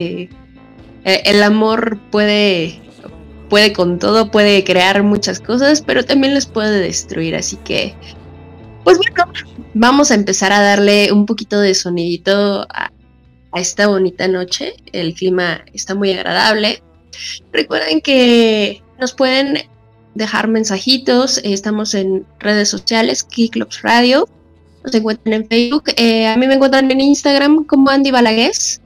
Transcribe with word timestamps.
eh, 0.00 0.28
el 1.02 1.42
amor 1.42 1.98
puede, 2.12 2.80
puede 3.50 3.72
con 3.72 3.98
todo, 3.98 4.30
puede 4.30 4.62
crear 4.62 5.02
muchas 5.02 5.40
cosas, 5.40 5.82
pero 5.82 6.04
también 6.04 6.34
les 6.34 6.46
puede 6.46 6.78
destruir. 6.80 7.34
Así 7.34 7.56
que, 7.56 7.96
pues 8.84 8.96
bueno, 8.96 9.32
vamos 9.74 10.12
a 10.12 10.14
empezar 10.14 10.52
a 10.52 10.60
darle 10.60 11.10
un 11.10 11.26
poquito 11.26 11.58
de 11.58 11.74
sonidito 11.74 12.64
a, 12.72 12.92
esta 13.54 13.88
bonita 13.88 14.28
noche. 14.28 14.74
El 14.92 15.14
clima 15.14 15.64
está 15.72 15.96
muy 15.96 16.12
agradable. 16.12 16.80
Recuerden 17.52 18.00
que 18.00 18.80
nos 19.00 19.14
pueden 19.14 19.68
dejar 20.14 20.46
mensajitos. 20.46 21.38
estamos 21.38 21.94
en 21.94 22.24
redes 22.38 22.68
sociales, 22.68 23.24
Kiklops 23.24 23.82
Radio. 23.82 24.28
Nos 24.84 24.94
encuentran 24.94 25.32
en 25.32 25.48
Facebook. 25.48 25.86
Eh, 25.96 26.28
a 26.28 26.36
mí 26.36 26.46
me 26.46 26.54
encuentran 26.54 26.88
en 26.88 27.00
Instagram 27.00 27.64
como 27.64 27.90
Andy 27.90 28.12
Balagués. 28.12 28.80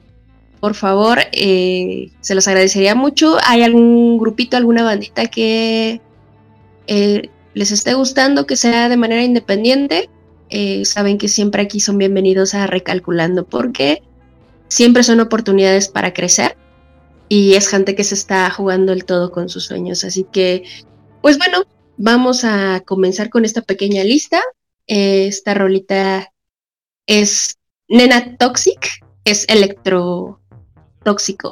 Por 0.63 0.75
favor, 0.75 1.19
eh, 1.33 2.13
se 2.21 2.35
los 2.35 2.47
agradecería 2.47 2.95
mucho. 2.95 3.35
¿Hay 3.45 3.63
algún 3.63 4.17
grupito, 4.17 4.55
alguna 4.55 4.81
bandita 4.81 5.27
que 5.27 5.99
eh, 6.87 7.29
les 7.53 7.71
esté 7.71 7.95
gustando, 7.95 8.47
que 8.47 8.55
sea 8.55 8.87
de 8.87 8.95
manera 8.95 9.23
independiente? 9.23 10.09
saben 10.85 11.17
que 11.17 11.27
siempre 11.27 11.63
aquí 11.63 11.81
son 11.81 11.97
bienvenidos 11.97 12.53
a 12.53 12.67
Recalculando 12.67 13.43
porque 13.43 14.03
siempre 14.69 15.03
son 15.03 15.19
oportunidades 15.19 15.89
para 15.89 16.13
crecer 16.13 16.55
y 17.27 17.55
es 17.55 17.67
gente 17.67 17.95
que 17.95 18.05
se 18.05 18.15
está 18.15 18.49
jugando 18.49 18.93
el 18.93 19.03
todo 19.03 19.31
con 19.31 19.49
sus 19.49 19.65
sueños. 19.65 20.05
Así 20.05 20.25
que, 20.31 20.63
pues 21.21 21.37
bueno, 21.39 21.65
vamos 21.97 22.45
a 22.45 22.83
comenzar 22.85 23.29
con 23.29 23.43
esta 23.43 23.63
pequeña 23.63 24.05
lista. 24.05 24.41
esta 24.87 25.55
rolita 25.55 26.31
es 27.05 27.57
Nena 27.89 28.37
Toxic, 28.37 29.03
es 29.25 29.45
electro 29.49 30.39
tóxico. 31.03 31.51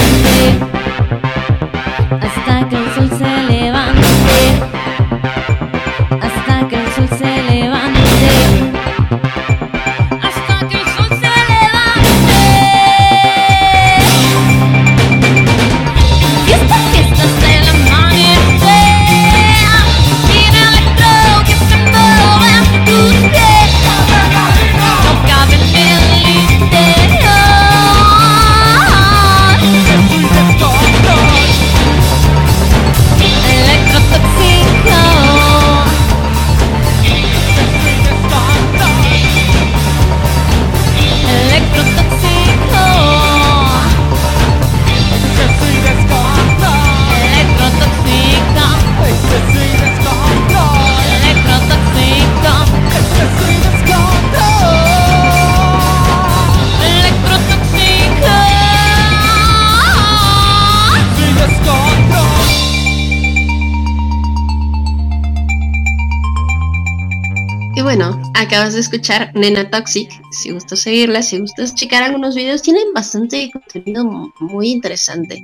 escuchar 68.81 69.31
Nena 69.35 69.69
Toxic. 69.69 70.09
Si 70.31 70.51
gustas 70.51 70.79
seguirla, 70.79 71.21
si 71.21 71.39
gustas 71.39 71.75
checar 71.75 72.03
algunos 72.03 72.35
videos, 72.35 72.61
tienen 72.61 72.93
bastante 72.93 73.49
contenido 73.51 74.05
muy 74.39 74.69
interesante. 74.69 75.37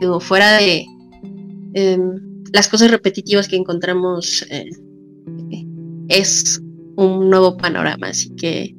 Digo, 0.00 0.20
fuera 0.20 0.58
de 0.58 0.86
em, 1.74 2.44
las 2.52 2.68
cosas 2.68 2.90
repetitivas 2.90 3.48
que 3.48 3.56
encontramos, 3.56 4.46
eh, 4.50 4.68
es 6.08 6.60
un 6.96 7.30
nuevo 7.30 7.56
panorama. 7.56 8.08
Así 8.08 8.34
que 8.36 8.74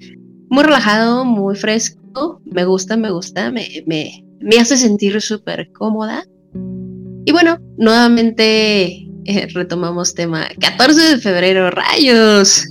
muy 0.50 0.64
relajado, 0.64 1.26
muy 1.26 1.56
fresco. 1.56 2.42
Me 2.46 2.66
gusta, 2.66 2.96
me 2.96 3.12
gusta, 3.12 3.52
me, 3.52 3.68
me, 3.88 4.24
me 4.40 4.58
hace 4.58 4.78
sentir 4.78 5.20
súper 5.22 5.72
cómoda. 5.72 6.24
Y 7.26 7.32
bueno, 7.32 7.58
nuevamente 7.78 9.08
eh, 9.26 9.48
retomamos 9.54 10.14
tema 10.14 10.48
14 10.60 11.02
de 11.02 11.18
febrero, 11.18 11.72
rayos. 11.72 12.68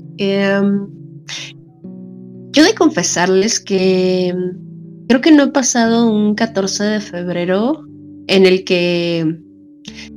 Em, 2.55 2.75
confesarles 2.77 3.61
que 3.61 4.35
mm, 4.35 5.07
creo 5.09 5.21
que 5.21 5.31
no 5.33 5.45
he 5.45 5.49
pasado 5.49 6.11
un 6.11 6.35
14 6.35 6.85
de 6.85 7.01
febrero 7.01 7.85
en 8.27 8.47
el 8.47 8.65
que 8.65 9.39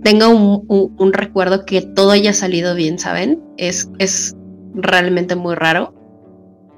tenga 0.03 0.27
un, 0.27 1.13
recuerdo 1.13 1.65
que 1.65 1.81
todo 1.81 2.11
haya 2.11 2.33
salido 2.33 2.75
bien, 2.75 2.99
¿saben? 2.99 3.41
Es, 3.57 3.89
es 3.99 4.35
realmente 4.73 5.35
muy 5.35 5.55
raro. 5.55 5.93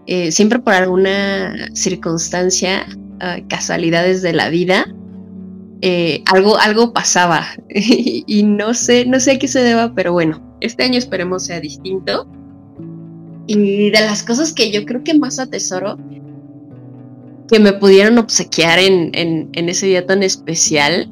Eh, 0.07 0.31
siempre 0.31 0.60
por 0.60 0.74
alguna 0.74 1.69
circunstancia, 1.74 2.86
ah, 3.19 3.38
casualidades 3.50 4.22
de 4.22 4.33
la 4.33 4.50
vida, 4.50 4.86
eh, 5.81 6.24
algo, 6.31 6.57
algo 6.57 6.94
pasaba. 6.94 7.45
y 7.69 8.44
no 8.44 8.74
sé, 8.74 9.06
no 9.06 9.19
sé 9.19 9.31
a 9.31 9.40
qué 9.40 9.48
se 9.48 9.60
deba, 9.60 9.94
pero 9.94 10.13
bueno, 10.13 10.42
este 10.62 10.83
año 10.83 10.98
esperemos 10.98 11.45
sea 11.45 11.60
distinto. 11.60 12.30
Y 13.47 13.89
de 13.91 14.01
las 14.01 14.23
cosas 14.23 14.53
que 14.53 14.71
yo 14.71 14.85
creo 14.85 15.03
que 15.03 15.17
más 15.17 15.39
atesoro 15.39 15.97
que 17.47 17.59
me 17.59 17.73
pudieron 17.73 18.17
obsequiar 18.17 18.77
en, 18.77 19.11
en, 19.13 19.69
ese 19.69 19.88
día 19.88 20.05
tan 20.05 20.21
especial, 20.21 21.09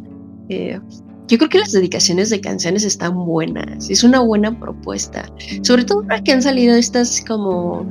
eh, 0.49 0.79
yo 1.27 1.37
creo 1.37 1.49
que 1.49 1.59
las 1.59 1.71
dedicaciones 1.71 2.29
de 2.29 2.41
canciones 2.41 2.83
están 2.83 3.25
buenas. 3.25 3.89
Es 3.89 4.03
una 4.03 4.19
buena 4.19 4.59
propuesta. 4.59 5.25
Sobre 5.61 5.85
todo 5.85 6.03
para 6.03 6.21
que 6.21 6.33
han 6.33 6.41
salido 6.41 6.75
estas 6.75 7.23
como 7.25 7.85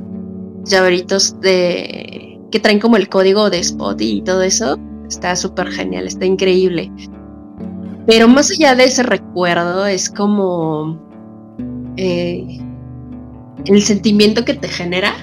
llaveritos 0.65 1.39
de 1.41 2.39
que 2.51 2.59
traen 2.59 2.79
como 2.79 2.97
el 2.97 3.09
código 3.09 3.49
de 3.49 3.59
spot 3.59 3.99
y 3.99 4.21
todo 4.21 4.43
eso. 4.43 4.79
Está 5.09 5.35
súper 5.35 5.67
genial, 5.71 6.07
está 6.07 6.25
increíble. 6.25 6.91
Pero 8.07 8.27
más 8.27 8.51
allá 8.51 8.75
de 8.75 8.85
ese 8.85 9.03
recuerdo, 9.03 9.85
es 9.87 10.09
como 10.09 10.99
eh, 11.97 12.59
el 13.65 13.81
sentimiento 13.83 14.45
que 14.45 14.53
te 14.53 14.67
genera 14.67 15.15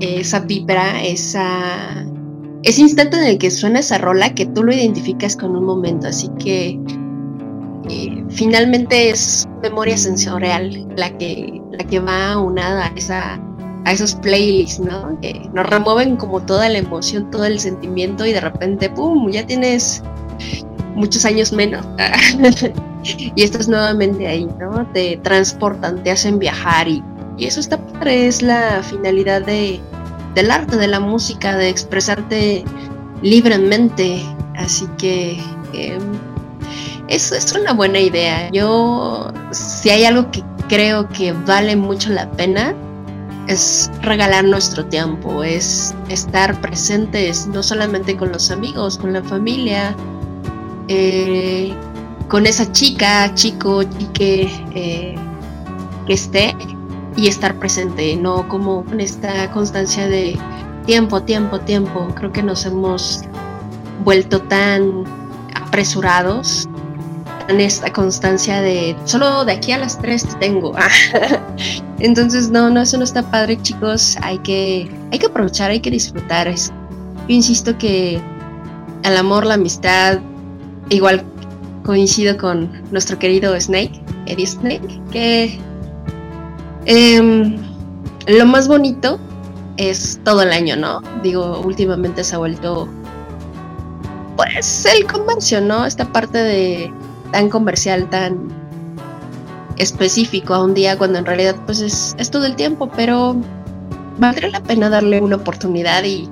esa 0.00 0.40
vibra, 0.40 1.02
esa, 1.02 2.06
ese 2.62 2.80
instante 2.80 3.16
en 3.18 3.24
el 3.24 3.38
que 3.38 3.50
suena 3.50 3.80
esa 3.80 3.98
rola 3.98 4.34
que 4.34 4.46
tú 4.46 4.62
lo 4.62 4.72
identificas 4.72 5.36
con 5.36 5.56
un 5.56 5.64
momento. 5.64 6.08
Así 6.08 6.30
que 6.38 6.80
eh, 7.88 8.24
finalmente 8.30 9.10
es 9.10 9.48
memoria 9.62 9.96
sensorial 9.96 10.86
la 10.96 11.16
que, 11.18 11.60
la 11.72 11.84
que 11.84 12.00
va 12.00 12.38
unada 12.38 12.86
a, 12.86 12.92
esa, 12.96 13.40
a 13.84 13.92
esos 13.92 14.14
playlists, 14.16 14.80
¿no? 14.80 15.18
Que 15.20 15.48
nos 15.52 15.68
remueven 15.68 16.16
como 16.16 16.40
toda 16.40 16.68
la 16.68 16.78
emoción, 16.78 17.30
todo 17.30 17.44
el 17.44 17.60
sentimiento 17.60 18.24
y 18.24 18.32
de 18.32 18.40
repente, 18.40 18.88
¡pum!, 18.90 19.30
ya 19.30 19.46
tienes 19.46 20.02
muchos 20.94 21.24
años 21.24 21.52
menos. 21.52 21.84
y 23.34 23.42
estás 23.42 23.68
nuevamente 23.68 24.26
ahí, 24.26 24.48
¿no? 24.58 24.86
Te 24.92 25.18
transportan, 25.18 26.02
te 26.02 26.10
hacen 26.10 26.38
viajar 26.38 26.88
y 26.88 27.02
y 27.40 27.46
eso 27.46 27.58
está 27.58 27.78
padre, 27.78 28.26
es 28.26 28.42
la 28.42 28.82
finalidad 28.82 29.40
de, 29.40 29.80
del 30.34 30.50
arte, 30.50 30.76
de 30.76 30.86
la 30.86 31.00
música, 31.00 31.56
de 31.56 31.70
expresarte 31.70 32.64
libremente. 33.22 34.22
Así 34.56 34.86
que 34.98 35.40
es, 37.08 37.32
es 37.32 37.52
una 37.52 37.72
buena 37.72 37.98
idea. 37.98 38.50
Yo, 38.50 39.32
si 39.52 39.88
hay 39.88 40.04
algo 40.04 40.30
que 40.30 40.44
creo 40.68 41.08
que 41.08 41.32
vale 41.32 41.76
mucho 41.76 42.10
la 42.10 42.30
pena, 42.32 42.74
es 43.48 43.90
regalar 44.02 44.44
nuestro 44.44 44.84
tiempo, 44.84 45.42
es 45.42 45.94
estar 46.10 46.60
presentes 46.60 47.46
no 47.46 47.62
solamente 47.62 48.18
con 48.18 48.32
los 48.32 48.50
amigos, 48.50 48.98
con 48.98 49.14
la 49.14 49.22
familia, 49.22 49.96
eh, 50.88 51.72
con 52.28 52.44
esa 52.44 52.70
chica, 52.70 53.34
chico, 53.34 53.82
chique 53.82 54.48
eh, 54.74 55.14
que 56.06 56.12
esté, 56.12 56.54
y 57.20 57.28
estar 57.28 57.54
presente, 57.56 58.16
no 58.16 58.48
como 58.48 58.82
con 58.82 58.98
esta 58.98 59.50
constancia 59.52 60.08
de 60.08 60.38
tiempo, 60.86 61.22
tiempo, 61.22 61.60
tiempo. 61.60 62.08
Creo 62.14 62.32
que 62.32 62.42
nos 62.42 62.64
hemos 62.64 63.24
vuelto 64.02 64.40
tan 64.40 65.04
apresurados 65.54 66.66
en 67.48 67.60
esta 67.60 67.92
constancia 67.92 68.62
de 68.62 68.96
solo 69.04 69.44
de 69.44 69.52
aquí 69.52 69.72
a 69.72 69.78
las 69.78 69.98
3 69.98 70.28
te 70.28 70.34
tengo. 70.36 70.72
Entonces, 71.98 72.48
no, 72.48 72.70
no, 72.70 72.80
eso 72.80 72.96
no 72.96 73.04
está 73.04 73.22
padre, 73.30 73.60
chicos. 73.60 74.16
Hay 74.22 74.38
que, 74.38 74.90
hay 75.12 75.18
que 75.18 75.26
aprovechar, 75.26 75.70
hay 75.70 75.80
que 75.80 75.90
disfrutar. 75.90 76.48
Yo 76.48 76.72
insisto 77.28 77.76
que 77.76 78.18
el 79.02 79.16
amor, 79.18 79.44
la 79.44 79.54
amistad, 79.54 80.20
igual 80.88 81.22
coincido 81.84 82.38
con 82.38 82.70
nuestro 82.90 83.18
querido 83.18 83.60
Snake, 83.60 84.00
Eddie 84.24 84.46
Snake, 84.46 85.02
que 85.10 85.60
Em, 86.92 87.56
lo 88.26 88.46
más 88.46 88.66
bonito 88.66 89.20
es 89.76 90.18
todo 90.24 90.42
el 90.42 90.50
año, 90.50 90.74
¿no? 90.74 91.00
Digo, 91.22 91.60
últimamente 91.60 92.24
se 92.24 92.34
ha 92.34 92.38
vuelto, 92.38 92.88
pues, 94.34 94.84
el 94.86 95.06
comercio, 95.06 95.60
¿no? 95.60 95.86
Esta 95.86 96.04
parte 96.12 96.38
de 96.38 96.92
tan 97.30 97.48
comercial, 97.48 98.10
tan 98.10 98.48
específico 99.78 100.52
a 100.52 100.64
un 100.64 100.74
día, 100.74 100.98
cuando 100.98 101.20
en 101.20 101.26
realidad, 101.26 101.54
pues, 101.64 101.80
es, 101.80 102.30
todo 102.32 102.44
el 102.44 102.56
tiempo, 102.56 102.90
pero 102.96 103.36
valdría 104.18 104.50
la 104.50 104.60
pena 104.60 104.90
darle 104.90 105.20
una 105.20 105.36
oportunidad 105.36 106.02
y, 106.02 106.28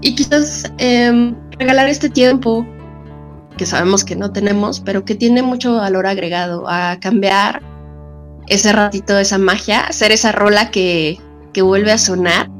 y 0.00 0.16
quizás 0.16 0.64
em, 0.78 1.36
regalar 1.60 1.88
este 1.88 2.10
tiempo 2.10 2.66
que 3.56 3.66
sabemos 3.66 4.04
que 4.04 4.16
no 4.16 4.32
tenemos, 4.32 4.80
pero 4.80 5.04
que 5.04 5.14
tiene 5.14 5.42
mucho 5.42 5.76
valor 5.76 6.08
agregado 6.08 6.68
a 6.68 6.98
cambiar 6.98 7.62
ese 8.48 8.72
ratito, 8.72 9.18
esa 9.18 9.38
magia, 9.38 9.80
hacer 9.80 10.12
esa 10.12 10.32
rola 10.32 10.70
que, 10.70 11.18
que 11.52 11.62
vuelve 11.62 11.92
a 11.92 11.98
sonar 11.98 12.50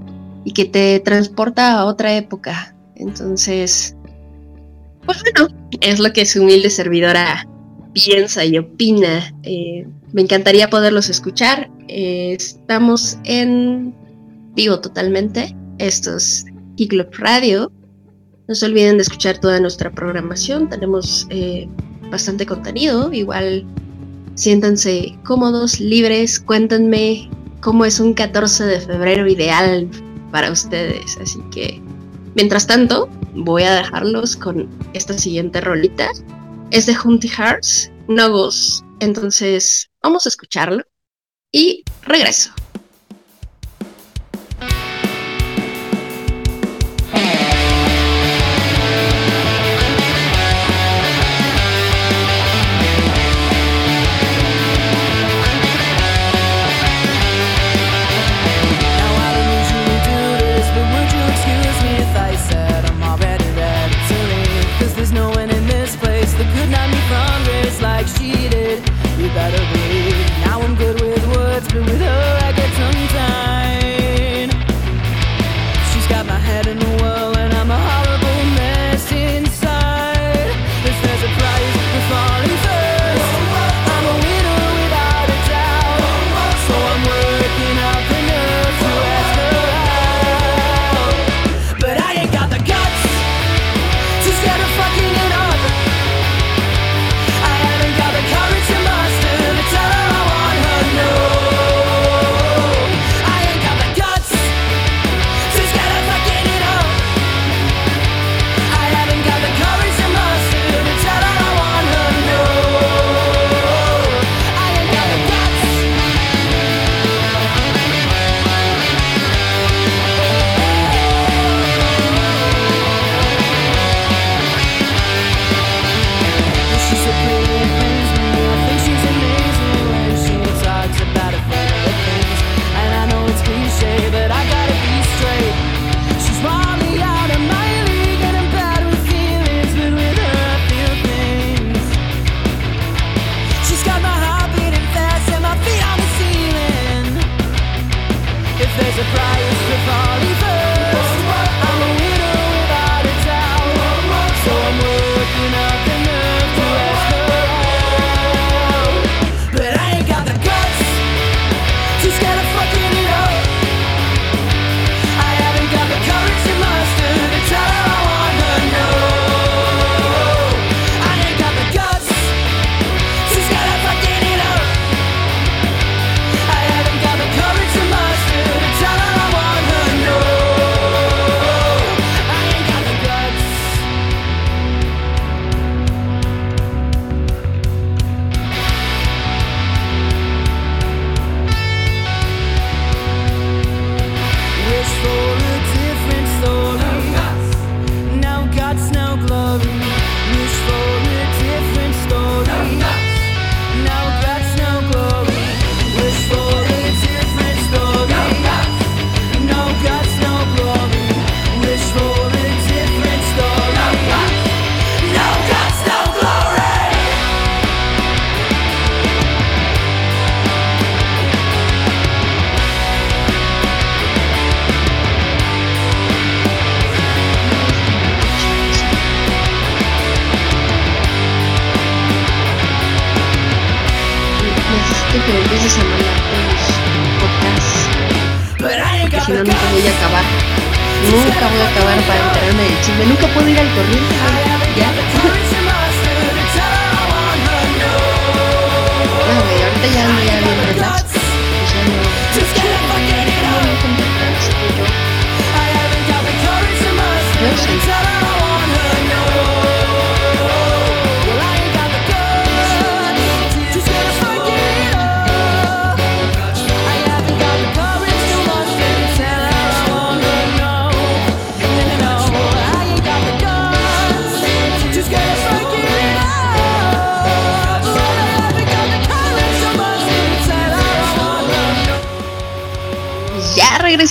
y 0.44 0.52
que 0.52 0.64
te 0.64 1.00
transporta 1.00 1.72
a 1.72 1.84
otra 1.84 2.14
época. 2.14 2.74
Entonces, 2.96 3.96
pues 5.04 5.22
bueno, 5.22 5.48
es 5.80 5.98
lo 5.98 6.12
que 6.12 6.26
su 6.26 6.42
humilde 6.42 6.70
servidora 6.70 7.46
piensa 7.92 8.44
y 8.44 8.58
opina. 8.58 9.34
Eh, 9.42 9.86
me 10.12 10.22
encantaría 10.22 10.70
poderlos 10.70 11.08
escuchar. 11.08 11.70
Eh, 11.88 12.32
estamos 12.32 13.18
en 13.24 13.94
vivo 14.54 14.80
totalmente. 14.80 15.54
Esto 15.78 16.16
es 16.16 16.44
Kicklop 16.76 17.14
Radio. 17.16 17.72
No 18.46 18.54
se 18.54 18.66
olviden 18.66 18.96
de 18.96 19.02
escuchar 19.02 19.38
toda 19.38 19.58
nuestra 19.60 19.90
programación. 19.90 20.68
Tenemos 20.68 21.26
eh, 21.30 21.68
bastante 22.10 22.46
contenido. 22.46 23.12
Igual 23.12 23.66
Siéntanse 24.34 25.16
cómodos, 25.24 25.78
libres, 25.80 26.40
cuéntenme 26.40 27.30
cómo 27.60 27.84
es 27.84 28.00
un 28.00 28.14
14 28.14 28.64
de 28.64 28.80
febrero 28.80 29.28
ideal 29.28 29.88
para 30.32 30.50
ustedes. 30.50 31.16
Así 31.20 31.40
que, 31.52 31.80
mientras 32.34 32.66
tanto, 32.66 33.08
voy 33.34 33.62
a 33.62 33.74
dejarlos 33.74 34.36
con 34.36 34.68
esta 34.92 35.16
siguiente 35.16 35.60
rolita. 35.60 36.10
Es 36.70 36.86
de 36.86 36.96
Hunty 37.02 37.28
Hearts, 37.28 37.92
no. 38.08 38.48
Entonces, 39.00 39.90
vamos 40.02 40.26
a 40.26 40.28
escucharlo 40.28 40.82
y 41.52 41.84
regreso. 42.02 42.50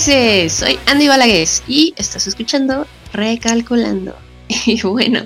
Soy 0.04 0.78
Andy 0.86 1.08
Balagués 1.08 1.62
y 1.66 1.94
estás 1.96 2.26
escuchando 2.26 2.86
Recalculando. 3.12 4.14
Y 4.66 4.82
bueno, 4.82 5.20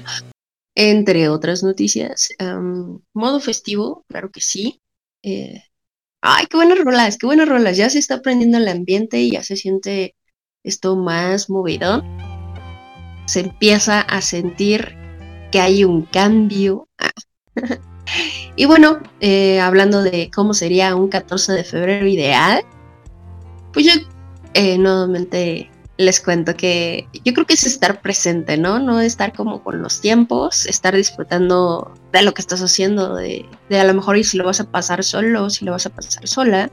entre 0.77 1.29
otras 1.29 1.65
noticias, 1.65 2.29
modo 3.13 3.41
festivo, 3.41 4.05
claro 4.09 4.31
que 4.31 4.41
sí. 4.41 4.81
Eh, 5.25 5.65
ay, 6.23 6.47
qué 6.47 6.57
buenas 6.57 6.79
rolas, 6.79 7.19
qué 7.19 7.27
buenas 7.27 7.49
rolas. 7.49 7.77
Ya 7.77 7.91
se 7.91 7.99
está 7.99 8.17
aprendiendo 8.17 8.59
el 8.59 8.69
ambiente 8.69 9.21
y 9.21 9.33
ya 9.33 9.43
se 9.43 9.57
siente 9.57 10.15
esto 10.63 10.95
más 10.95 11.51
movido. 11.51 12.05
Se 13.27 13.41
empieza 13.41 14.01
a 14.01 14.23
sentir 14.23 14.97
que 15.51 15.61
hay 15.61 15.83
un 15.83 16.03
cambio. 16.03 16.89
y 18.55 18.65
bueno, 18.67 19.01
eh, 19.19 19.59
hablando 19.59 20.03
de 20.05 20.31
cómo 20.33 20.55
sería 20.55 20.95
un 20.95 21.09
14 21.09 21.53
de 21.53 21.65
febrero 21.65 22.07
ideal, 22.07 22.63
pues 23.73 23.85
yo 23.85 24.18
eh, 24.59 24.77
nuevamente 24.77 25.71
les 25.99 26.21
cuento 26.21 26.57
que 26.57 27.07
yo 27.25 27.33
creo 27.33 27.47
que 27.47 27.55
es 27.55 27.65
estar 27.65 28.01
presente, 28.01 28.57
¿no? 28.57 28.81
No 28.81 29.01
estar 29.01 29.33
como 29.33 29.63
con 29.63 29.81
los 29.81 30.01
tiempos, 30.01 30.67
estar 30.67 30.97
disfrutando 30.97 31.95
de 32.13 32.23
lo 32.23 32.35
que 32.35 32.41
estás 32.41 32.61
haciendo, 32.61 33.15
de, 33.15 33.47
a 33.71 33.85
lo 33.85 33.95
mejor 33.95 34.17
y 34.17 34.25
si 34.25 34.37
lo 34.37 34.45
vas 34.45 34.59
a 34.59 34.69
pasar 34.69 35.05
solo, 35.05 35.49
si 35.49 35.65
lo 35.65 35.71
vas 35.71 35.87
a 35.87 35.91
pasar 35.91 36.27
sola. 36.27 36.73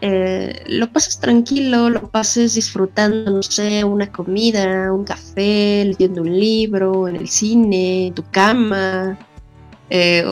Eh, 0.00 0.64
lo 0.66 0.92
pases 0.92 1.20
tranquilo, 1.20 1.88
lo 1.88 2.10
pases 2.10 2.54
disfrutando, 2.54 3.30
no 3.30 3.44
sé, 3.44 3.84
una 3.84 4.10
comida, 4.10 4.92
un 4.92 5.04
café, 5.04 5.84
leyendo 5.84 6.22
un 6.22 6.36
libro, 6.36 7.06
en 7.06 7.14
el 7.14 7.28
cine, 7.28 8.12
tu 8.16 8.24
cama, 8.32 9.16
eh, 9.94 10.24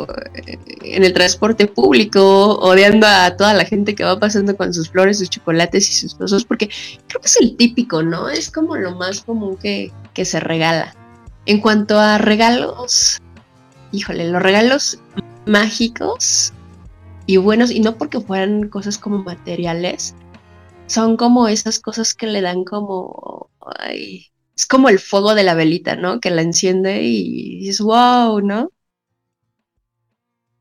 en 0.84 1.04
el 1.04 1.12
transporte 1.12 1.66
público, 1.66 2.56
odiando 2.60 3.06
a 3.06 3.36
toda 3.36 3.52
la 3.52 3.66
gente 3.66 3.94
que 3.94 4.04
va 4.04 4.18
pasando 4.18 4.56
con 4.56 4.72
sus 4.72 4.88
flores, 4.88 5.18
sus 5.18 5.28
chocolates 5.28 5.86
y 5.90 5.92
sus 5.92 6.14
cosas, 6.14 6.44
porque 6.44 6.70
creo 7.08 7.20
que 7.20 7.26
es 7.26 7.36
el 7.42 7.58
típico, 7.58 8.02
¿no? 8.02 8.30
Es 8.30 8.50
como 8.50 8.76
lo 8.76 8.96
más 8.96 9.20
común 9.20 9.58
que, 9.58 9.92
que 10.14 10.24
se 10.24 10.40
regala. 10.40 10.94
En 11.44 11.60
cuanto 11.60 11.98
a 11.98 12.16
regalos, 12.16 13.20
híjole, 13.92 14.30
los 14.30 14.40
regalos 14.42 14.98
mágicos 15.44 16.54
y 17.26 17.36
buenos, 17.36 17.70
y 17.70 17.80
no 17.80 17.98
porque 17.98 18.18
fueran 18.18 18.70
cosas 18.70 18.96
como 18.96 19.22
materiales, 19.22 20.14
son 20.86 21.18
como 21.18 21.48
esas 21.48 21.80
cosas 21.80 22.14
que 22.14 22.28
le 22.28 22.40
dan 22.40 22.64
como, 22.64 23.50
ay, 23.78 24.28
es 24.56 24.64
como 24.64 24.88
el 24.88 24.98
fuego 24.98 25.34
de 25.34 25.42
la 25.42 25.52
velita, 25.52 25.96
¿no? 25.96 26.18
Que 26.18 26.30
la 26.30 26.40
enciende 26.40 27.02
y 27.02 27.58
dices, 27.58 27.82
wow, 27.82 28.40
¿no? 28.40 28.70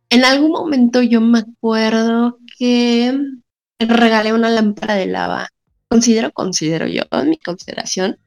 En 0.10 0.26
algún 0.26 0.52
momento 0.52 1.04
yo 1.04 1.22
me 1.22 1.40
acuerdo 1.40 2.40
que 2.58 3.16
regalé 3.80 4.34
una 4.34 4.50
lámpara 4.50 4.96
de 4.96 5.06
lava. 5.06 5.50
Considero, 5.88 6.32
considero 6.32 6.88
yo, 6.88 7.04
en 7.12 7.30
mi 7.30 7.38
consideración, 7.38 8.18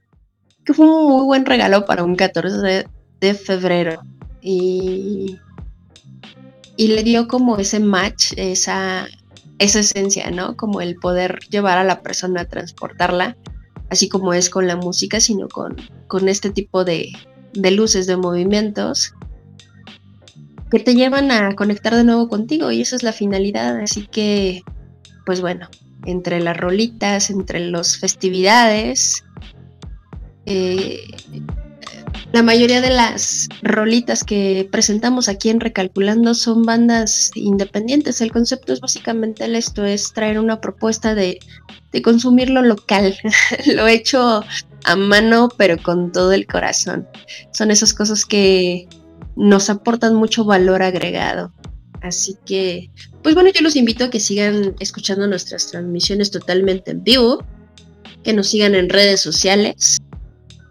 que 0.64 0.74
fue 0.74 0.86
un 0.86 1.10
muy 1.10 1.24
buen 1.24 1.44
regalo 1.44 1.84
para 1.84 2.04
un 2.04 2.14
14 2.14 2.86
de, 3.20 3.34
febrero. 3.34 4.00
Y, 4.40 5.38
y 6.76 6.88
le 6.88 7.02
dio 7.02 7.26
como 7.26 7.56
ese 7.58 7.80
match, 7.80 8.32
esa, 8.36 9.08
esa 9.58 9.80
esencia, 9.80 10.30
¿no? 10.30 10.56
Como 10.56 10.80
el 10.80 10.96
poder 10.96 11.40
llevar 11.50 11.78
a 11.78 11.84
la 11.84 12.00
persona 12.00 12.42
a 12.42 12.48
transportarla, 12.48 13.36
así 13.90 14.08
como 14.08 14.34
es 14.34 14.50
con 14.50 14.68
la 14.68 14.76
música, 14.76 15.18
sino 15.20 15.48
con, 15.48 15.76
con 16.06 16.28
este 16.28 16.50
tipo 16.50 16.84
de, 16.84 17.12
de 17.54 17.70
luces, 17.72 18.06
de 18.06 18.16
movimientos 18.16 19.14
que 20.72 20.80
te 20.80 20.94
llevan 20.94 21.30
a 21.30 21.54
conectar 21.54 21.94
de 21.94 22.02
nuevo 22.02 22.28
contigo 22.28 22.72
y 22.72 22.80
esa 22.80 22.96
es 22.96 23.02
la 23.02 23.12
finalidad. 23.12 23.78
Así 23.80 24.06
que, 24.06 24.62
pues 25.26 25.42
bueno, 25.42 25.68
entre 26.06 26.40
las 26.40 26.56
rolitas, 26.56 27.28
entre 27.28 27.60
las 27.60 27.98
festividades, 27.98 29.22
eh, 30.46 30.98
la 32.32 32.42
mayoría 32.42 32.80
de 32.80 32.88
las 32.88 33.50
rolitas 33.60 34.24
que 34.24 34.66
presentamos 34.72 35.28
aquí 35.28 35.50
en 35.50 35.60
Recalculando 35.60 36.32
son 36.32 36.62
bandas 36.62 37.32
independientes. 37.34 38.22
El 38.22 38.32
concepto 38.32 38.72
es 38.72 38.80
básicamente 38.80 39.44
esto, 39.54 39.84
es 39.84 40.14
traer 40.14 40.38
una 40.38 40.62
propuesta 40.62 41.14
de, 41.14 41.38
de 41.92 42.00
consumir 42.00 42.48
lo 42.48 42.62
local, 42.62 43.14
lo 43.66 43.86
hecho 43.88 44.42
a 44.84 44.96
mano 44.96 45.50
pero 45.58 45.76
con 45.76 46.12
todo 46.12 46.32
el 46.32 46.46
corazón. 46.46 47.06
Son 47.52 47.70
esas 47.70 47.92
cosas 47.92 48.24
que 48.24 48.88
nos 49.36 49.70
aportan 49.70 50.14
mucho 50.14 50.44
valor 50.44 50.82
agregado. 50.82 51.52
Así 52.00 52.36
que, 52.44 52.90
pues 53.22 53.34
bueno, 53.34 53.50
yo 53.54 53.60
los 53.62 53.76
invito 53.76 54.04
a 54.04 54.10
que 54.10 54.18
sigan 54.18 54.74
escuchando 54.80 55.26
nuestras 55.26 55.70
transmisiones 55.70 56.30
totalmente 56.30 56.90
en 56.90 57.04
vivo, 57.04 57.44
que 58.24 58.32
nos 58.32 58.48
sigan 58.48 58.74
en 58.74 58.88
redes 58.88 59.20
sociales 59.20 59.98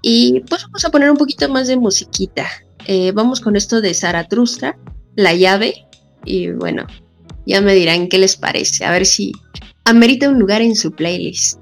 y 0.01 0.41
pues 0.49 0.63
vamos 0.63 0.83
a 0.83 0.89
poner 0.89 1.11
un 1.11 1.17
poquito 1.17 1.47
más 1.47 1.67
de 1.67 1.77
musiquita. 1.77 2.47
Eh, 2.85 3.11
vamos 3.13 3.39
con 3.39 3.55
esto 3.55 3.79
de 3.79 3.93
Zaratustra, 3.93 4.77
La 5.15 5.33
llave, 5.33 5.85
y 6.25 6.51
bueno, 6.51 6.85
ya 7.45 7.61
me 7.61 7.75
dirán 7.75 8.07
qué 8.07 8.17
les 8.17 8.35
parece, 8.35 8.85
a 8.85 8.91
ver 8.91 9.05
si 9.05 9.31
amerita 9.85 10.29
un 10.29 10.39
lugar 10.39 10.61
en 10.61 10.75
su 10.75 10.91
playlist. 10.91 11.60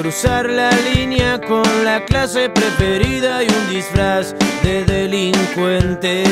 Cruzar 0.00 0.48
la 0.48 0.70
línea 0.94 1.38
con 1.38 1.62
la 1.84 2.02
clase 2.06 2.48
preferida 2.48 3.44
y 3.44 3.48
un 3.48 3.68
disfraz 3.68 4.34
de 4.62 4.82
delincuente. 4.84 6.24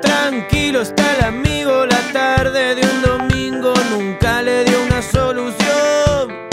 Tranquilo 0.00 0.80
está 0.80 1.04
el 1.16 1.24
amigo, 1.26 1.84
la 1.84 2.00
tarde 2.14 2.76
de 2.76 2.82
un 2.82 3.02
domingo 3.02 3.74
nunca 3.90 4.40
le 4.40 4.64
dio 4.64 4.82
una 4.84 5.02
solución. 5.02 6.48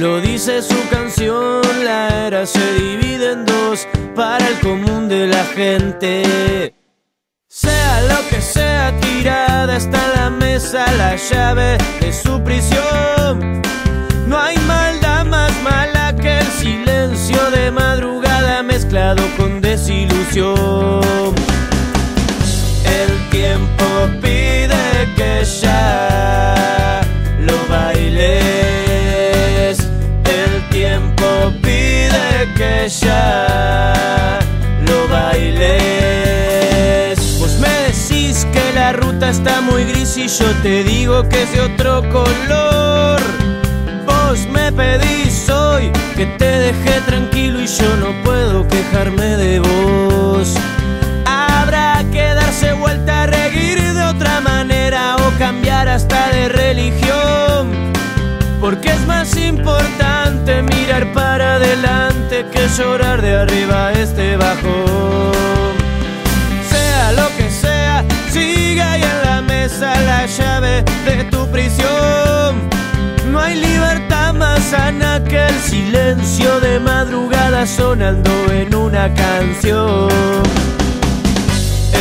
Lo 0.00 0.20
dice 0.20 0.60
su 0.60 0.88
canción, 0.88 1.62
la 1.84 2.26
era 2.26 2.44
se 2.44 2.74
divide 2.74 3.30
en 3.30 3.46
dos 3.46 3.86
para 4.16 4.44
el 4.48 4.58
común 4.58 5.08
de 5.08 5.28
la 5.28 5.44
gente. 5.44 6.74
Sea 7.46 8.00
lo 8.08 8.28
que 8.28 8.40
sea, 8.40 8.92
tirada 9.00 9.76
está 9.76 10.00
la 10.16 10.30
mesa 10.30 10.84
la 10.96 11.14
llave 11.14 11.78
de 12.00 12.12
su 12.12 12.42
prisión. 12.42 13.62
No 14.26 14.38
hay 14.40 14.56
maldad 14.66 14.91
silencio 16.62 17.50
de 17.50 17.70
madrugada 17.70 18.62
mezclado 18.62 19.22
con 19.36 19.60
desilusión. 19.60 21.34
El 23.00 23.30
tiempo 23.30 23.84
pide 24.20 25.08
que 25.16 25.44
ya 25.60 27.00
lo 27.40 27.56
bailes. 27.68 28.28
El 30.40 30.52
tiempo 30.70 31.52
pide 31.62 32.48
que 32.56 32.88
ya 32.88 34.38
lo 34.86 35.08
bailes 35.08 35.92
la 38.74 38.92
ruta 38.92 39.30
está 39.30 39.60
muy 39.60 39.84
gris 39.84 40.16
y 40.16 40.28
yo 40.28 40.46
te 40.62 40.82
digo 40.84 41.28
que 41.28 41.42
es 41.42 41.52
de 41.52 41.60
otro 41.60 42.02
color. 42.10 43.20
vos 44.06 44.46
me 44.50 44.72
pedís 44.72 45.11
que 46.22 46.26
te 46.38 46.58
deje 46.58 47.00
tranquilo 47.00 47.60
y 47.60 47.66
yo 47.66 47.96
no 47.96 48.12
puedo 48.22 48.68
quejarme 48.68 49.36
de 49.36 49.58
vos. 49.58 50.54
Habrá 51.26 52.04
que 52.12 52.22
darse 52.22 52.72
vuelta 52.74 53.24
a 53.24 53.26
reír 53.26 53.80
de 53.80 54.04
otra 54.04 54.40
manera 54.40 55.16
o 55.16 55.38
cambiar 55.38 55.88
hasta 55.88 56.28
de 56.28 56.48
religión. 56.48 57.92
Porque 58.60 58.90
es 58.90 59.04
más 59.06 59.36
importante 59.36 60.62
mirar 60.62 61.12
para 61.12 61.56
adelante 61.56 62.46
que 62.52 62.68
llorar 62.68 63.20
de 63.20 63.34
arriba 63.38 63.92
este 63.92 64.36
bajón. 64.36 65.72
Sea 66.70 67.12
lo 67.12 67.36
que 67.36 67.50
sea, 67.50 68.04
siga 68.30 68.92
ahí 68.92 69.02
en 69.02 69.28
la 69.28 69.42
mesa 69.42 70.00
la 70.02 70.26
llave 70.26 70.84
de 71.04 71.24
tu 71.32 71.48
prisión. 71.50 72.70
No 73.32 73.40
hay 73.40 73.56
libertad 73.56 73.91
sana 74.72 75.22
que 75.28 75.38
el 75.50 75.58
silencio 75.60 76.50
de 76.60 76.80
madrugada 76.80 77.66
sonando 77.66 78.32
en 78.50 78.74
una 78.74 79.12
canción. 79.12 80.08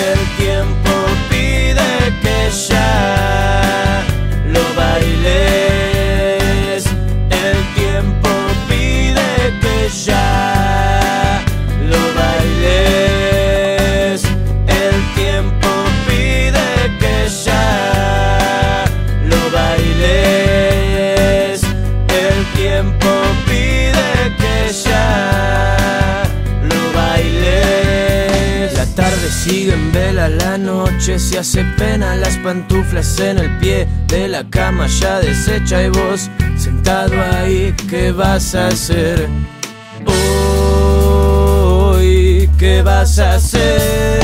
El 0.07 0.19
tiempo 0.41 0.93
pide 1.29 1.89
que 2.23 2.39
ya 2.69 4.03
lo 4.53 4.63
bailes. 4.81 5.61
El 7.45 7.59
tiempo 7.79 8.29
pide 8.69 9.29
que 9.63 9.77
ya 10.05 10.60
sigue 29.43 29.73
en 29.73 29.91
vela, 29.91 30.29
la 30.29 30.57
noche 30.57 31.17
se 31.17 31.39
hace 31.39 31.63
pena, 31.75 32.15
las 32.15 32.37
pantuflas 32.37 33.19
en 33.19 33.39
el 33.39 33.57
pie 33.57 33.87
de 34.07 34.27
la 34.27 34.43
cama 34.43 34.85
ya 34.85 35.19
deshecha 35.19 35.81
y 35.81 35.89
vos 35.89 36.29
sentado 36.55 37.13
ahí, 37.33 37.73
¿qué 37.89 38.11
vas 38.11 38.53
a 38.53 38.67
hacer? 38.67 39.27
Hoy, 41.95 42.47
¿qué 42.59 42.83
vas 42.83 43.17
a 43.17 43.33
hacer? 43.33 44.21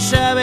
Sea 0.00 0.34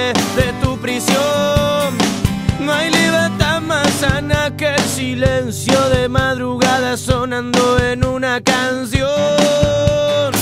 silencio 4.98 5.90
de 5.90 6.10
madrugada 6.10 6.98
sonando 6.98 7.78
en 7.78 8.04
una 8.04 8.42
canción. 8.42 10.34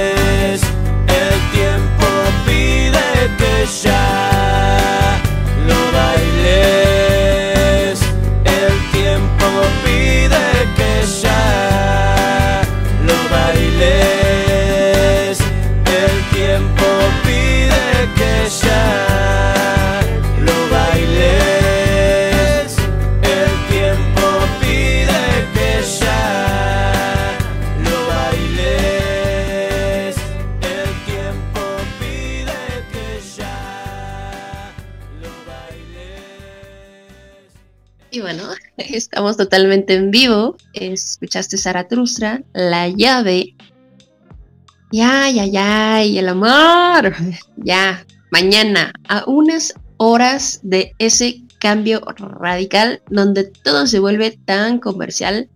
El 1.20 1.35
tiempo 1.50 2.07
pide 2.46 3.07
que 3.38 3.55
ya 3.83 4.62
estamos 38.76 39.37
totalmente 39.37 39.94
en 39.94 40.11
vivo. 40.11 40.56
Escuchaste 40.72 41.56
Zaratustra, 41.56 42.42
La 42.52 42.88
llave. 42.88 43.54
Ya, 44.90 45.30
ya, 45.30 45.46
ya, 45.46 46.04
y 46.04 46.18
el 46.18 46.28
amor. 46.28 47.14
Ya, 47.56 48.04
mañana, 48.30 48.92
a 49.08 49.24
unas 49.26 49.74
horas 49.96 50.61
de 50.62 50.92
ese 50.98 51.42
cambio 51.58 52.00
radical 52.18 53.02
donde 53.08 53.44
todo 53.44 53.87
se 53.87 54.00
vuelve 54.00 54.32
tan 54.44 54.80
comercial, 54.80 55.48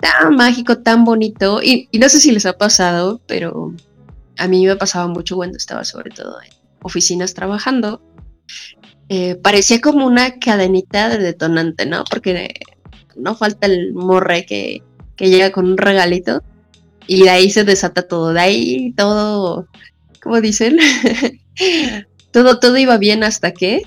tan 0.00 0.34
mágico, 0.34 0.78
tan 0.78 1.04
bonito. 1.04 1.62
Y, 1.62 1.88
y 1.92 1.98
no 1.98 2.08
sé 2.08 2.20
si 2.20 2.32
les 2.32 2.46
ha 2.46 2.58
pasado, 2.58 3.20
pero 3.26 3.72
a 4.38 4.48
mí 4.48 4.66
me 4.66 4.76
pasaba 4.76 5.06
mucho 5.06 5.36
cuando 5.36 5.56
estaba 5.56 5.84
sobre 5.84 6.10
todo 6.10 6.40
en 6.42 6.50
oficinas 6.82 7.34
trabajando 7.34 8.02
eh, 9.08 9.36
parecía 9.36 9.80
como 9.80 10.06
una 10.06 10.38
cadenita 10.38 11.08
de 11.08 11.18
detonante, 11.18 11.86
¿no? 11.86 12.04
Porque 12.08 12.54
no 13.16 13.34
falta 13.34 13.66
el 13.66 13.92
morre 13.92 14.46
que, 14.46 14.82
que 15.16 15.28
llega 15.28 15.52
con 15.52 15.66
un 15.66 15.78
regalito 15.78 16.42
y 17.06 17.22
de 17.22 17.30
ahí 17.30 17.50
se 17.50 17.64
desata 17.64 18.08
todo, 18.08 18.32
de 18.32 18.40
ahí 18.40 18.92
todo, 18.96 19.68
¿cómo 20.22 20.40
dicen? 20.40 20.78
todo, 22.30 22.58
todo 22.58 22.76
iba 22.78 22.96
bien 22.96 23.24
hasta 23.24 23.52
que, 23.52 23.82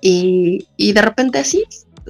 y, 0.00 0.66
y 0.76 0.92
de 0.92 1.02
repente 1.02 1.38
así 1.38 1.64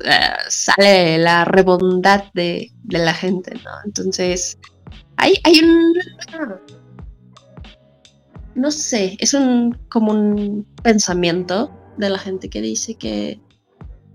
eh, 0.04 0.18
sale 0.48 1.18
la 1.18 1.44
rebondad 1.44 2.24
de, 2.34 2.72
de 2.82 2.98
la 2.98 3.14
gente, 3.14 3.54
¿no? 3.54 3.70
Entonces, 3.84 4.58
hay, 5.16 5.34
hay 5.44 5.60
un 5.60 5.94
no 8.54 8.70
sé, 8.70 9.16
es 9.18 9.34
un 9.34 9.76
como 9.88 10.12
un 10.12 10.66
pensamiento 10.82 11.70
de 11.96 12.08
la 12.10 12.18
gente 12.18 12.48
que 12.48 12.60
dice 12.60 12.94
que 12.94 13.40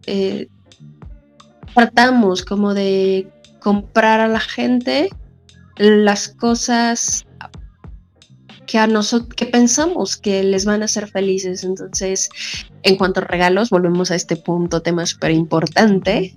eh, 0.06 0.48
tratamos 1.74 2.44
como 2.44 2.74
de 2.74 3.32
comprar 3.60 4.20
a 4.20 4.28
la 4.28 4.40
gente 4.40 5.10
las 5.78 6.30
cosas 6.30 7.26
que 8.66 8.78
a 8.78 8.86
nosotros 8.86 9.34
que 9.36 9.48
pensamos 9.48 10.16
que 10.16 10.44
les 10.44 10.66
van 10.66 10.84
a 10.84 10.86
hacer 10.86 11.08
felices. 11.08 11.64
Entonces, 11.64 12.30
en 12.84 12.98
cuanto 12.98 13.20
a 13.20 13.24
regalos, 13.24 13.72
volvemos 13.72 14.12
a 14.12 14.16
este 14.16 14.36
punto, 14.36 14.82
tema 14.82 15.06
súper 15.06 15.32
importante. 15.32 16.36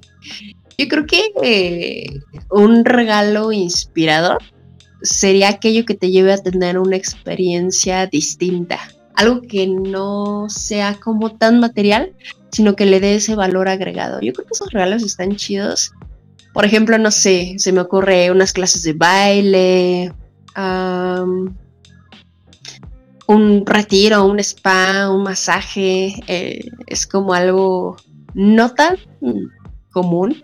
Yo 0.78 0.88
creo 0.88 1.04
que 1.04 1.32
eh, 1.42 2.20
un 2.50 2.84
regalo 2.86 3.52
inspirador 3.52 4.38
sería 5.02 5.48
aquello 5.48 5.84
que 5.84 5.94
te 5.94 6.10
lleve 6.10 6.32
a 6.32 6.38
tener 6.38 6.78
una 6.78 6.96
experiencia 6.96 8.06
distinta. 8.06 8.78
Algo 9.14 9.42
que 9.42 9.66
no 9.66 10.48
sea 10.48 10.98
como 11.00 11.36
tan 11.36 11.60
material, 11.60 12.12
sino 12.50 12.76
que 12.76 12.86
le 12.86 13.00
dé 13.00 13.16
ese 13.16 13.34
valor 13.34 13.68
agregado. 13.68 14.20
Yo 14.20 14.32
creo 14.32 14.46
que 14.46 14.52
esos 14.52 14.72
regalos 14.72 15.02
están 15.02 15.36
chidos. 15.36 15.92
Por 16.52 16.64
ejemplo, 16.64 16.98
no 16.98 17.10
sé, 17.10 17.54
se 17.58 17.72
me 17.72 17.80
ocurre 17.80 18.30
unas 18.30 18.52
clases 18.52 18.82
de 18.82 18.92
baile, 18.92 20.12
un 23.26 23.64
retiro, 23.64 24.26
un 24.26 24.38
spa, 24.40 25.10
un 25.10 25.22
masaje. 25.22 26.14
Eh, 26.26 26.68
es 26.86 27.06
como 27.06 27.32
algo 27.32 27.96
no 28.34 28.74
tan 28.74 28.96
común, 29.90 30.42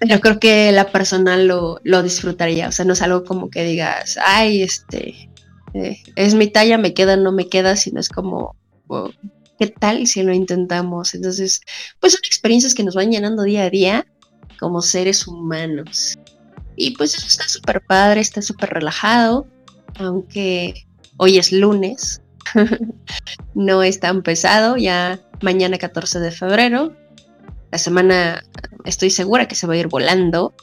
pero 0.00 0.20
creo 0.20 0.38
que 0.38 0.72
la 0.72 0.90
persona 0.90 1.36
lo, 1.36 1.80
lo, 1.84 2.02
disfrutaría. 2.02 2.68
O 2.68 2.72
sea, 2.72 2.84
no 2.84 2.92
es 2.92 3.02
algo 3.02 3.24
como 3.24 3.50
que 3.50 3.64
digas, 3.64 4.18
ay, 4.24 4.62
este, 4.62 5.30
es 6.16 6.34
mi 6.34 6.48
talla, 6.48 6.78
me 6.78 6.94
queda, 6.94 7.16
no 7.16 7.32
me 7.32 7.48
queda, 7.48 7.76
sino 7.76 8.00
es 8.00 8.08
como, 8.08 8.56
¿qué 9.58 9.66
tal 9.68 10.06
si 10.06 10.22
lo 10.22 10.32
intentamos? 10.32 11.14
Entonces, 11.14 11.60
pues 12.00 12.12
son 12.12 12.22
experiencias 12.24 12.74
que 12.74 12.84
nos 12.84 12.94
van 12.94 13.10
llenando 13.10 13.42
día 13.42 13.64
a 13.64 13.70
día 13.70 14.06
como 14.58 14.82
seres 14.82 15.26
humanos. 15.26 16.16
Y 16.76 16.92
pues 16.92 17.14
eso 17.16 17.26
está 17.26 17.48
súper 17.48 17.84
padre, 17.86 18.20
está 18.20 18.42
súper 18.42 18.70
relajado, 18.70 19.46
aunque 19.98 20.86
hoy 21.16 21.38
es 21.38 21.52
lunes, 21.52 22.20
no 23.54 23.82
es 23.82 24.00
tan 24.00 24.22
pesado, 24.22 24.76
ya 24.76 25.20
mañana 25.40 25.78
14 25.78 26.20
de 26.20 26.30
febrero, 26.30 26.94
la 27.70 27.78
semana 27.78 28.44
estoy 28.84 29.10
segura 29.10 29.48
que 29.48 29.54
se 29.54 29.66
va 29.66 29.74
a 29.74 29.78
ir 29.78 29.88
volando, 29.88 30.54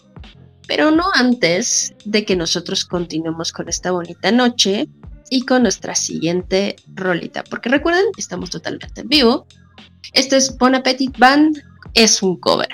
pero 0.68 0.92
no 0.92 1.06
antes 1.14 1.94
de 2.06 2.26
que 2.26 2.36
nosotros 2.36 2.86
continuemos 2.86 3.52
con 3.52 3.70
esta 3.70 3.92
bonita 3.92 4.32
noche 4.32 4.88
y 5.30 5.46
con 5.46 5.64
nuestra 5.64 5.96
siguiente 5.96 6.76
rolita, 6.94 7.44
porque 7.44 7.70
recuerden, 7.70 8.06
estamos 8.18 8.50
totalmente 8.50 9.02
en 9.02 9.08
vivo. 9.08 9.48
Esto 10.14 10.36
es 10.36 10.58
Bon 10.58 10.76
Appetit 10.76 11.18
Band 11.18 11.64
es 11.94 12.22
un 12.22 12.40
cover. 12.40 12.70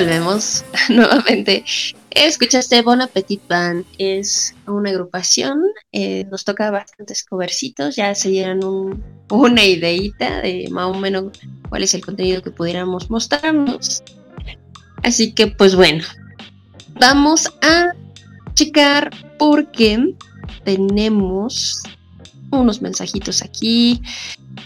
Volvemos 0.00 0.64
nuevamente. 0.88 1.64
Escuchaste 2.10 2.82
Bon 2.82 3.00
Appetit 3.00 3.40
Band, 3.48 3.84
es 3.98 4.54
una 4.66 4.90
agrupación, 4.90 5.62
eh, 5.92 6.24
nos 6.30 6.44
toca 6.44 6.70
bastantes 6.70 7.22
covercitos, 7.22 7.96
ya 7.96 8.14
se 8.14 8.30
dieron 8.30 8.64
un, 8.64 9.04
una 9.30 9.64
ideita 9.64 10.40
de 10.40 10.68
más 10.70 10.86
o 10.86 10.94
menos 10.94 11.26
cuál 11.68 11.82
es 11.82 11.94
el 11.94 12.04
contenido 12.04 12.42
que 12.42 12.50
pudiéramos 12.50 13.10
mostrarnos. 13.10 14.02
Así 15.02 15.32
que 15.32 15.46
pues 15.46 15.76
bueno, 15.76 16.02
vamos 16.98 17.52
a 17.62 17.92
checar 18.54 19.10
porque 19.38 20.14
tenemos 20.64 21.82
unos 22.50 22.82
mensajitos 22.82 23.42
aquí 23.42 24.02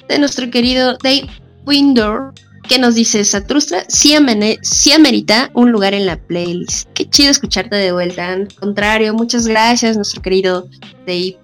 de 0.09 0.19
nuestro 0.19 0.51
querido 0.51 0.97
Dave 1.03 1.29
Windor 1.67 2.33
¿Qué 2.69 2.79
nos 2.79 2.95
dice 2.95 3.25
Satrustra? 3.25 3.85
Sí, 3.89 4.15
amerita 4.15 5.51
un 5.53 5.71
lugar 5.71 5.93
en 5.93 6.07
la 6.07 6.17
playlist. 6.17 6.89
Qué 6.95 7.09
chido 7.09 7.31
escucharte 7.31 7.77
de 7.77 7.93
vuelta. 7.93 8.33
Al 8.33 8.49
contrario, 8.55 9.13
muchas 9.13 9.47
gracias, 9.47 9.97
nuestro 9.97 10.23
querido 10.23 10.69
Dave. 11.07 11.37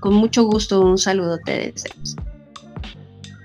Con 0.00 0.14
mucho 0.14 0.44
gusto, 0.44 0.80
un 0.80 0.98
saludo 0.98 1.38
te 1.44 1.72
deseamos. 1.72 2.16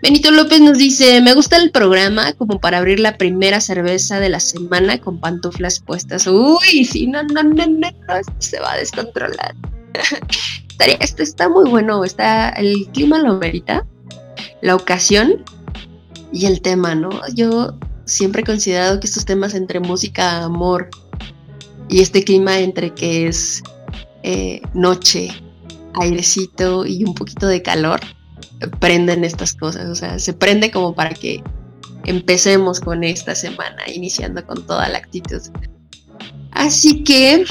Benito 0.01 0.31
López 0.31 0.61
nos 0.61 0.77
dice, 0.77 1.21
me 1.21 1.33
gusta 1.33 1.57
el 1.57 1.69
programa 1.69 2.33
como 2.33 2.59
para 2.59 2.79
abrir 2.79 2.99
la 2.99 3.17
primera 3.17 3.61
cerveza 3.61 4.19
de 4.19 4.29
la 4.29 4.39
semana 4.39 4.97
con 4.97 5.19
pantuflas 5.19 5.79
puestas. 5.79 6.25
Uy, 6.25 6.85
sí, 6.85 7.05
no, 7.07 7.21
no, 7.23 7.43
no, 7.43 7.65
no, 7.67 8.15
esto 8.15 8.33
se 8.39 8.59
va 8.59 8.73
a 8.73 8.77
descontrolar. 8.77 9.53
esto 10.99 11.21
está 11.21 11.49
muy 11.49 11.69
bueno, 11.69 12.03
está, 12.03 12.49
el 12.49 12.87
clima 12.93 13.19
lo 13.19 13.35
merita, 13.35 13.85
la 14.61 14.75
ocasión 14.75 15.43
y 16.31 16.45
el 16.45 16.61
tema, 16.61 16.95
¿no? 16.95 17.09
Yo 17.33 17.77
siempre 18.05 18.41
he 18.41 18.45
considerado 18.45 18.99
que 18.99 19.07
estos 19.07 19.25
temas 19.25 19.53
entre 19.53 19.79
música, 19.79 20.43
amor 20.43 20.89
y 21.89 22.01
este 22.01 22.23
clima 22.23 22.59
entre 22.59 22.93
que 22.93 23.27
es 23.27 23.63
eh, 24.23 24.61
noche, 24.73 25.29
airecito 25.93 26.85
y 26.85 27.03
un 27.03 27.13
poquito 27.13 27.47
de 27.47 27.61
calor, 27.61 27.99
prenden 28.79 29.23
estas 29.23 29.53
cosas, 29.53 29.89
o 29.89 29.95
sea, 29.95 30.19
se 30.19 30.33
prende 30.33 30.71
como 30.71 30.93
para 30.93 31.13
que 31.13 31.43
empecemos 32.05 32.79
con 32.79 33.03
esta 33.03 33.35
semana, 33.35 33.83
iniciando 33.93 34.45
con 34.45 34.65
toda 34.65 34.87
la 34.89 34.99
actitud. 34.99 35.41
Así 36.51 37.03
que, 37.03 37.45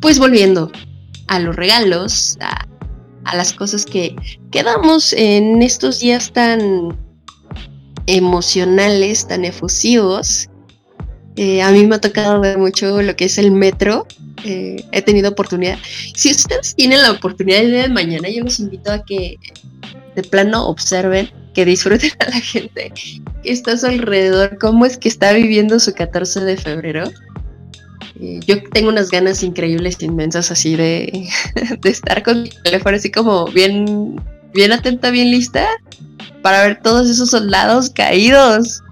pues 0.00 0.18
volviendo 0.18 0.70
a 1.28 1.38
los 1.38 1.54
regalos, 1.56 2.36
a, 2.40 2.66
a 3.24 3.36
las 3.36 3.52
cosas 3.52 3.86
que 3.86 4.16
quedamos 4.50 5.12
en 5.12 5.62
estos 5.62 6.00
días 6.00 6.32
tan 6.32 6.96
emocionales, 8.06 9.26
tan 9.26 9.44
efusivos. 9.44 10.48
Eh, 11.36 11.62
a 11.62 11.70
mí 11.70 11.86
me 11.86 11.96
ha 11.96 12.00
tocado 12.00 12.42
mucho 12.58 13.00
lo 13.02 13.16
que 13.16 13.26
es 13.26 13.38
el 13.38 13.50
metro. 13.50 14.06
Eh, 14.44 14.84
he 14.92 15.02
tenido 15.02 15.30
oportunidad. 15.30 15.78
Si 16.14 16.30
ustedes 16.30 16.74
tienen 16.74 17.02
la 17.02 17.12
oportunidad 17.12 17.62
de 17.62 17.88
mañana, 17.88 18.28
yo 18.28 18.44
los 18.44 18.58
invito 18.60 18.92
a 18.92 19.04
que 19.04 19.36
de 20.14 20.22
plano 20.22 20.66
observen, 20.66 21.30
que 21.54 21.64
disfruten 21.64 22.10
a 22.18 22.30
la 22.30 22.40
gente 22.40 22.92
que 23.42 23.50
está 23.50 23.72
a 23.72 23.76
su 23.76 23.86
alrededor, 23.86 24.58
cómo 24.58 24.84
es 24.84 24.98
que 24.98 25.08
está 25.08 25.32
viviendo 25.32 25.78
su 25.80 25.94
14 25.94 26.40
de 26.40 26.56
febrero. 26.56 27.10
Eh, 28.20 28.40
yo 28.46 28.62
tengo 28.70 28.88
unas 28.88 29.10
ganas 29.10 29.42
increíbles, 29.42 30.02
inmensas, 30.02 30.50
así 30.50 30.76
de, 30.76 31.28
de 31.80 31.90
estar 31.90 32.22
con 32.22 32.42
mi 32.42 32.50
teléfono, 32.62 32.96
así 32.96 33.10
como 33.10 33.46
bien, 33.46 34.20
bien 34.54 34.72
atenta, 34.72 35.10
bien 35.10 35.30
lista, 35.30 35.66
para 36.42 36.62
ver 36.62 36.80
todos 36.82 37.08
esos 37.08 37.30
soldados 37.30 37.90
caídos 37.90 38.82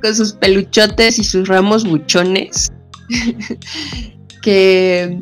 con 0.00 0.14
sus 0.14 0.32
peluchotes 0.32 1.18
y 1.18 1.24
sus 1.24 1.48
ramos 1.48 1.84
buchones 1.84 2.72
que 4.42 5.18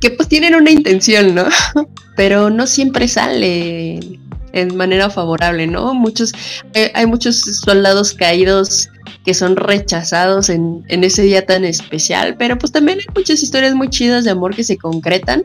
que 0.00 0.10
pues 0.10 0.28
tienen 0.28 0.54
una 0.54 0.70
intención, 0.70 1.34
¿no? 1.34 1.44
Pero 2.16 2.50
no 2.50 2.66
siempre 2.66 3.06
sale 3.06 4.00
en 4.52 4.76
manera 4.76 5.10
favorable, 5.10 5.66
¿no? 5.66 5.94
Muchos, 5.94 6.32
eh, 6.74 6.90
hay 6.94 7.06
muchos 7.06 7.40
soldados 7.40 8.14
caídos 8.14 8.88
que 9.24 9.34
son 9.34 9.56
rechazados 9.56 10.48
en, 10.48 10.82
en, 10.88 11.04
ese 11.04 11.22
día 11.22 11.44
tan 11.44 11.64
especial, 11.64 12.36
pero 12.38 12.56
pues 12.56 12.72
también 12.72 12.98
hay 12.98 13.06
muchas 13.14 13.42
historias 13.42 13.74
muy 13.74 13.90
chidas 13.90 14.24
de 14.24 14.30
amor 14.30 14.56
que 14.56 14.64
se 14.64 14.78
concretan, 14.78 15.44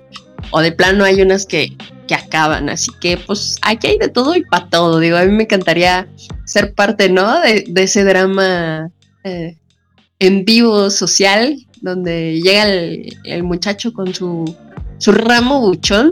o 0.51 0.61
de 0.61 0.71
plano 0.71 1.03
hay 1.03 1.21
unas 1.21 1.45
que, 1.45 1.75
que 2.07 2.15
acaban, 2.15 2.69
así 2.69 2.91
que 3.01 3.17
pues 3.17 3.57
aquí 3.61 3.87
hay 3.87 3.97
de 3.97 4.09
todo 4.09 4.35
y 4.35 4.43
para 4.43 4.69
todo, 4.69 4.99
digo, 4.99 5.17
a 5.17 5.25
mí 5.25 5.31
me 5.31 5.43
encantaría 5.43 6.07
ser 6.45 6.73
parte, 6.73 7.09
¿no? 7.09 7.39
De, 7.41 7.65
ese 7.75 8.03
drama 8.03 8.91
eh, 9.23 9.57
en 10.19 10.45
vivo 10.45 10.89
social, 10.89 11.57
donde 11.81 12.41
llega 12.41 12.63
el, 12.63 13.17
el 13.25 13.43
muchacho 13.43 13.93
con 13.93 14.13
su, 14.13 14.55
su 14.97 15.11
ramo 15.11 15.59
buchón 15.61 16.11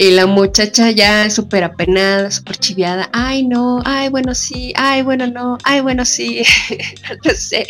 y 0.00 0.12
la 0.12 0.26
muchacha 0.26 0.90
ya 0.90 1.28
súper 1.28 1.62
apenada, 1.62 2.30
súper 2.30 2.56
chiviada. 2.56 3.10
Ay, 3.12 3.46
no, 3.46 3.82
ay, 3.84 4.08
bueno, 4.08 4.34
sí, 4.34 4.72
ay, 4.74 5.02
bueno, 5.02 5.26
no, 5.26 5.58
ay, 5.62 5.82
bueno, 5.82 6.06
sí. 6.06 6.42
no 7.24 7.32
sé. 7.32 7.66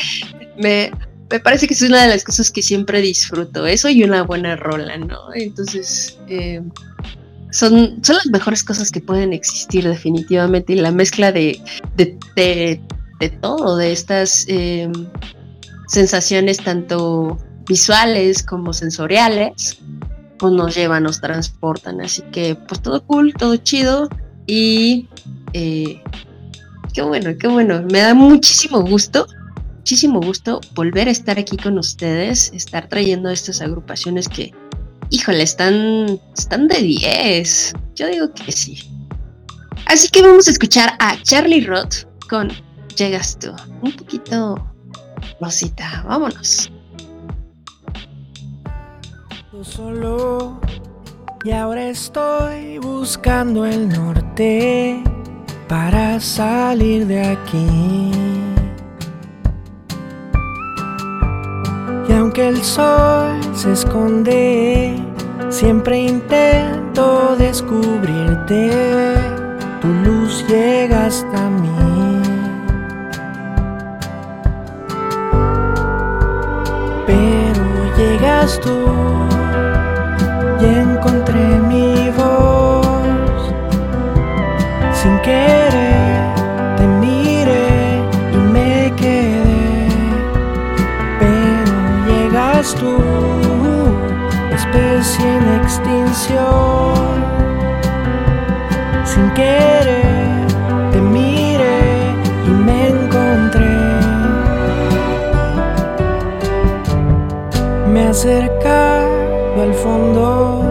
Me, 0.56 0.92
me, 1.30 1.40
parece 1.40 1.66
que 1.66 1.74
es 1.74 1.82
una 1.82 2.02
de 2.02 2.08
las 2.08 2.24
cosas 2.24 2.50
que 2.50 2.62
siempre 2.62 3.00
disfruto. 3.00 3.66
Eso 3.66 3.88
y 3.88 4.04
una 4.04 4.22
buena 4.22 4.56
rola, 4.56 4.96
¿no? 4.98 5.32
Entonces, 5.34 6.18
eh, 6.28 6.62
son, 7.50 8.04
son 8.04 8.16
las 8.16 8.26
mejores 8.26 8.64
cosas 8.64 8.90
que 8.90 9.00
pueden 9.00 9.32
existir, 9.32 9.86
definitivamente. 9.86 10.72
Y 10.72 10.76
la 10.76 10.92
mezcla 10.92 11.32
de, 11.32 11.60
de, 11.96 12.80
de, 13.18 13.28
todo, 13.40 13.76
de 13.76 13.92
estas 13.92 14.44
eh, 14.48 14.90
sensaciones 15.88 16.58
tanto 16.58 17.38
visuales 17.66 18.42
como 18.42 18.72
sensoriales 18.72 19.78
pues 20.40 20.54
nos 20.54 20.74
llevan, 20.74 21.04
nos 21.04 21.20
transportan. 21.20 22.00
Así 22.00 22.22
que 22.32 22.56
pues 22.56 22.80
todo 22.80 23.04
cool, 23.04 23.34
todo 23.34 23.56
chido 23.56 24.08
y 24.46 25.08
eh, 25.52 26.02
qué 26.92 27.02
bueno, 27.02 27.30
qué 27.38 27.46
bueno. 27.46 27.82
Me 27.92 28.00
da 28.00 28.14
muchísimo 28.14 28.80
gusto, 28.80 29.26
muchísimo 29.80 30.20
gusto 30.20 30.60
volver 30.74 31.08
a 31.08 31.10
estar 31.10 31.38
aquí 31.38 31.56
con 31.56 31.78
ustedes, 31.78 32.52
estar 32.54 32.88
trayendo 32.88 33.30
estas 33.30 33.60
agrupaciones 33.60 34.28
que, 34.28 34.52
híjole, 35.10 35.42
están, 35.42 36.20
están 36.36 36.68
de 36.68 36.82
10. 36.82 37.74
Yo 37.96 38.06
digo 38.08 38.32
que 38.32 38.52
sí. 38.52 38.78
Así 39.86 40.08
que 40.08 40.22
vamos 40.22 40.46
a 40.48 40.50
escuchar 40.52 40.94
a 40.98 41.20
Charlie 41.22 41.64
Roth 41.64 42.06
con 42.28 42.52
Llegas 42.96 43.38
tú. 43.38 43.52
Un 43.82 43.92
poquito 43.92 44.56
rosita, 45.40 46.04
vámonos 46.06 46.70
solo 49.64 50.58
y 51.44 51.50
ahora 51.50 51.88
estoy 51.88 52.78
buscando 52.78 53.66
el 53.66 53.88
norte 53.88 55.02
para 55.68 56.18
salir 56.20 57.06
de 57.06 57.20
aquí. 57.20 58.29
Y 62.10 62.12
aunque 62.12 62.48
el 62.48 62.60
sol 62.64 63.38
se 63.54 63.70
esconde, 63.70 65.00
siempre 65.48 65.96
intento 65.96 67.36
descubrirte. 67.38 68.68
Tu 69.80 69.86
luz 70.04 70.44
llega 70.48 71.06
hasta 71.06 71.48
mí. 71.50 71.68
Pero 77.06 77.62
llegas 77.96 78.58
tú 78.60 78.76
y 80.60 80.64
encontré 80.64 81.46
mi 81.68 82.10
voz. 82.10 83.54
Sin 85.00 85.16
querer 85.20 85.59
Sin 99.04 99.30
querer 99.34 100.46
te 100.92 101.00
miré 101.00 102.14
y 102.46 102.50
me 102.50 102.88
encontré. 102.88 103.76
Me 107.92 108.08
acercaba 108.08 109.62
al 109.62 109.74
fondo 109.74 110.64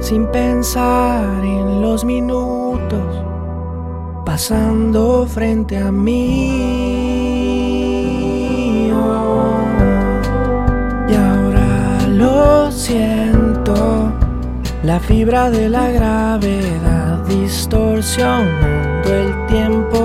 sin 0.00 0.26
pensar 0.26 1.42
en 1.42 1.80
los 1.80 2.04
minutos 2.04 3.24
pasando 4.24 5.26
frente 5.26 5.78
a 5.78 5.90
mí. 5.90 7.08
Y 11.08 11.14
ahora 11.14 12.06
lo 12.08 12.70
siento, 12.70 13.27
la 14.88 14.98
fibra 14.98 15.50
de 15.50 15.68
la 15.68 15.90
gravedad 15.90 17.18
distorsionando 17.28 19.08
el 19.22 19.46
tiempo. 19.46 20.00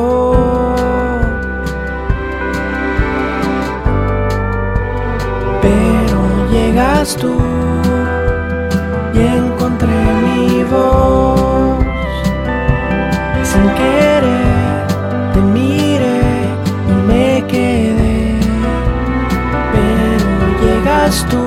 Pero 5.61 6.19
llegas 6.51 7.15
tú 7.15 7.33
y 9.13 9.19
encontré 9.39 9.99
mi 10.25 10.63
voz. 10.65 11.85
Sin 13.51 13.65
querer 13.79 14.87
te 15.33 15.39
miré 15.55 16.21
y 16.89 16.93
me 17.09 17.29
quedé, 17.47 18.37
pero 19.73 20.31
llegas 20.61 21.25
tú, 21.29 21.42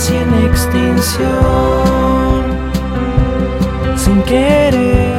especie 0.00 0.22
en 0.22 0.34
extinción. 0.46 1.28
Sin 3.96 4.22
querer 4.22 5.09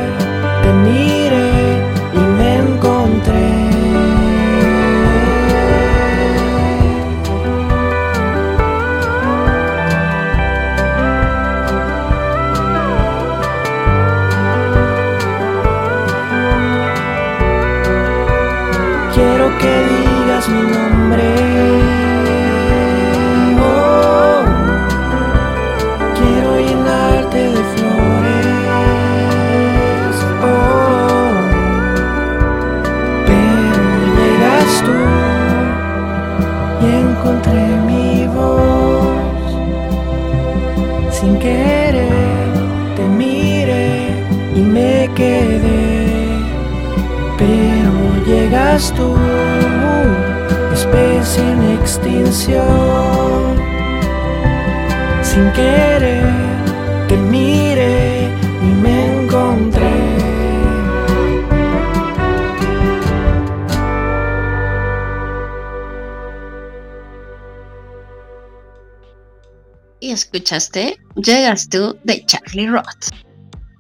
escuchaste 70.31 70.97
Llegas 71.15 71.67
tú 71.67 71.97
de 72.03 72.25
Charlie 72.25 72.67
Roth. 72.67 73.09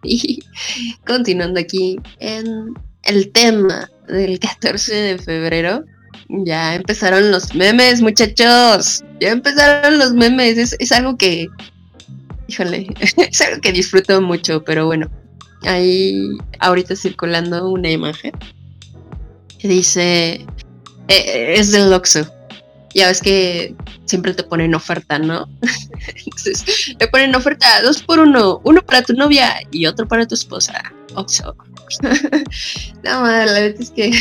Y 0.03 0.43
continuando 1.05 1.59
aquí 1.59 1.97
en 2.19 2.73
el 3.03 3.31
tema 3.31 3.89
del 4.07 4.39
14 4.39 4.93
de 4.93 5.17
febrero, 5.17 5.85
ya 6.27 6.75
empezaron 6.75 7.31
los 7.31 7.55
memes, 7.55 8.01
muchachos. 8.01 9.03
Ya 9.21 9.29
empezaron 9.29 9.97
los 9.99 10.13
memes. 10.13 10.75
Es, 10.79 10.91
algo 10.91 11.17
que. 11.17 11.47
Híjole, 12.47 12.87
es 12.99 13.41
algo 13.41 13.61
que 13.61 13.71
disfruto 13.71 14.21
mucho, 14.21 14.63
pero 14.63 14.85
bueno. 14.87 15.09
Ahí 15.63 16.27
ahorita 16.59 16.95
circulando 16.95 17.69
una 17.69 17.91
imagen 17.91 18.33
que 19.59 19.67
dice. 19.67 20.45
Eh, 21.07 21.53
es 21.55 21.71
del 21.71 21.93
Oxxo. 21.93 22.29
Ya 22.93 23.07
ves 23.07 23.21
que 23.21 23.75
siempre 24.05 24.33
te 24.33 24.43
ponen 24.43 24.75
oferta, 24.75 25.19
¿no? 25.19 25.47
Entonces, 26.25 26.95
te 26.97 27.07
ponen 27.07 27.35
oferta 27.35 27.81
dos 27.81 28.01
por 28.01 28.19
uno, 28.19 28.61
uno 28.63 28.81
para 28.81 29.01
tu 29.01 29.13
novia 29.13 29.61
y 29.71 29.85
otro 29.85 30.07
para 30.07 30.27
tu 30.27 30.35
esposa. 30.35 30.81
Oxo. 31.15 31.55
no, 33.03 33.25
la 33.25 33.37
verdad 33.37 33.65
es 33.65 33.91
que, 33.91 34.11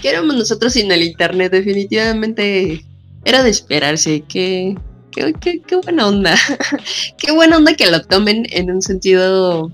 ¿qué 0.00 0.10
éramos 0.10 0.36
nosotros 0.36 0.72
sin 0.72 0.90
el 0.92 1.02
internet? 1.02 1.52
Definitivamente 1.52 2.84
era 3.24 3.42
de 3.42 3.50
esperarse. 3.50 4.24
Qué, 4.28 4.76
qué, 5.10 5.60
qué, 5.66 5.76
buena 5.76 6.08
onda. 6.08 6.36
qué 7.18 7.32
buena 7.32 7.56
onda 7.56 7.74
que 7.74 7.90
lo 7.90 8.02
tomen 8.02 8.46
en 8.50 8.70
un 8.70 8.82
sentido. 8.82 9.70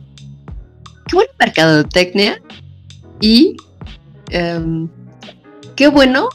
Qué 1.09 1.17
buena 1.17 1.33
mercadotecnia. 1.39 2.41
Y 3.21 3.57
em, 4.31 4.89
qué 5.75 5.89
bueno 5.89 6.29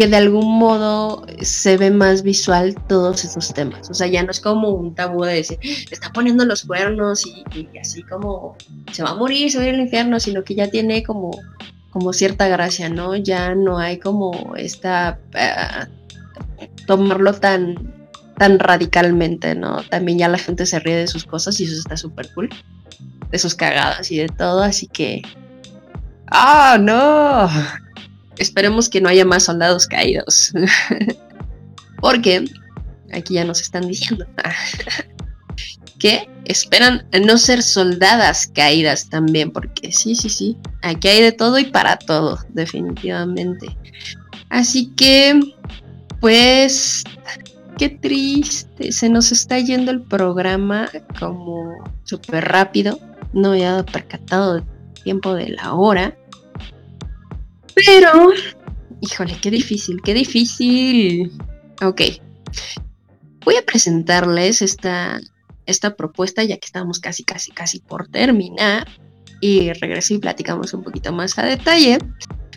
que 0.00 0.08
de 0.08 0.16
algún 0.16 0.58
modo 0.58 1.26
se 1.42 1.76
ve 1.76 1.90
más 1.90 2.22
visual 2.22 2.74
todos 2.88 3.22
esos 3.22 3.52
temas. 3.52 3.90
O 3.90 3.92
sea, 3.92 4.06
ya 4.06 4.22
no 4.22 4.30
es 4.30 4.40
como 4.40 4.70
un 4.70 4.94
tabú 4.94 5.24
de 5.24 5.34
decir, 5.34 5.58
está 5.90 6.10
poniendo 6.10 6.46
los 6.46 6.64
cuernos 6.64 7.26
y, 7.26 7.68
así 7.78 8.02
como 8.04 8.56
se 8.92 9.02
va 9.02 9.10
a 9.10 9.14
morir, 9.14 9.52
se 9.52 9.58
va 9.58 9.64
a 9.64 9.66
ir 9.66 9.74
al 9.74 9.80
infierno, 9.82 10.18
sino 10.18 10.42
que 10.42 10.54
ya 10.54 10.70
tiene 10.70 11.02
como, 11.02 11.38
como 11.90 12.14
cierta 12.14 12.48
gracia, 12.48 12.88
¿no? 12.88 13.14
Ya 13.14 13.54
no 13.54 13.76
hay 13.76 13.98
como 13.98 14.54
esta... 14.56 15.18
Uh, 15.34 16.64
tomarlo 16.86 17.34
tan, 17.34 17.92
tan 18.38 18.58
radicalmente, 18.58 19.54
¿no? 19.54 19.82
También 19.82 20.16
ya 20.16 20.28
la 20.28 20.38
gente 20.38 20.64
se 20.64 20.78
ríe 20.78 20.96
de 20.96 21.08
sus 21.08 21.26
cosas 21.26 21.60
y 21.60 21.64
eso 21.64 21.74
está 21.76 21.98
súper 21.98 22.32
cool. 22.32 22.48
De 23.30 23.38
sus 23.38 23.54
cagadas 23.54 24.10
y 24.10 24.16
de 24.16 24.28
todo, 24.28 24.62
así 24.62 24.86
que... 24.86 25.20
¡Ah, 26.28 26.78
no! 26.80 27.50
Esperemos 28.40 28.88
que 28.88 29.00
no 29.00 29.08
haya 29.08 29.24
más 29.24 29.44
soldados 29.44 29.86
caídos. 29.86 30.52
Porque 32.00 32.44
aquí 33.12 33.34
ya 33.34 33.44
nos 33.44 33.60
están 33.60 33.86
diciendo 33.86 34.26
que 35.98 36.28
esperan 36.46 37.06
no 37.24 37.36
ser 37.38 37.62
soldadas 37.62 38.46
caídas 38.46 39.10
también, 39.10 39.52
porque 39.52 39.92
sí, 39.92 40.14
sí, 40.14 40.30
sí, 40.30 40.56
aquí 40.82 41.08
hay 41.08 41.20
de 41.20 41.32
todo 41.32 41.58
y 41.58 41.66
para 41.66 41.98
todo, 41.98 42.38
definitivamente. 42.48 43.76
Así 44.48 44.90
que, 44.96 45.38
pues, 46.20 47.04
qué 47.76 47.90
triste, 47.90 48.92
se 48.92 49.10
nos 49.10 49.30
está 49.30 49.58
yendo 49.58 49.90
el 49.90 50.00
programa 50.00 50.88
como 51.18 51.74
súper 52.04 52.46
rápido, 52.46 52.98
no 53.34 53.50
había 53.50 53.84
percatado 53.84 54.54
del 54.54 54.64
tiempo 55.04 55.34
de 55.34 55.50
la 55.50 55.74
hora. 55.74 56.16
Pero, 57.74 58.30
híjole, 59.00 59.38
qué 59.40 59.50
difícil, 59.50 60.00
qué 60.02 60.14
difícil. 60.14 61.32
Ok. 61.82 62.02
Voy 63.44 63.56
a 63.56 63.64
presentarles 63.64 64.62
esta, 64.62 65.20
esta 65.66 65.96
propuesta 65.96 66.42
ya 66.44 66.58
que 66.58 66.66
estamos 66.66 67.00
casi, 67.00 67.24
casi, 67.24 67.50
casi 67.52 67.80
por 67.80 68.08
terminar. 68.08 68.88
Y 69.40 69.72
regreso 69.72 70.12
y 70.12 70.18
platicamos 70.18 70.74
un 70.74 70.82
poquito 70.82 71.12
más 71.12 71.38
a 71.38 71.44
detalle. 71.44 71.98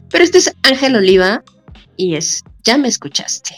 Pero 0.09 0.23
este 0.23 0.39
es 0.39 0.53
Ángel 0.63 0.95
Oliva 0.95 1.43
y 1.95 2.15
es 2.15 2.43
Ya 2.63 2.77
me 2.77 2.89
escuchaste. 2.89 3.55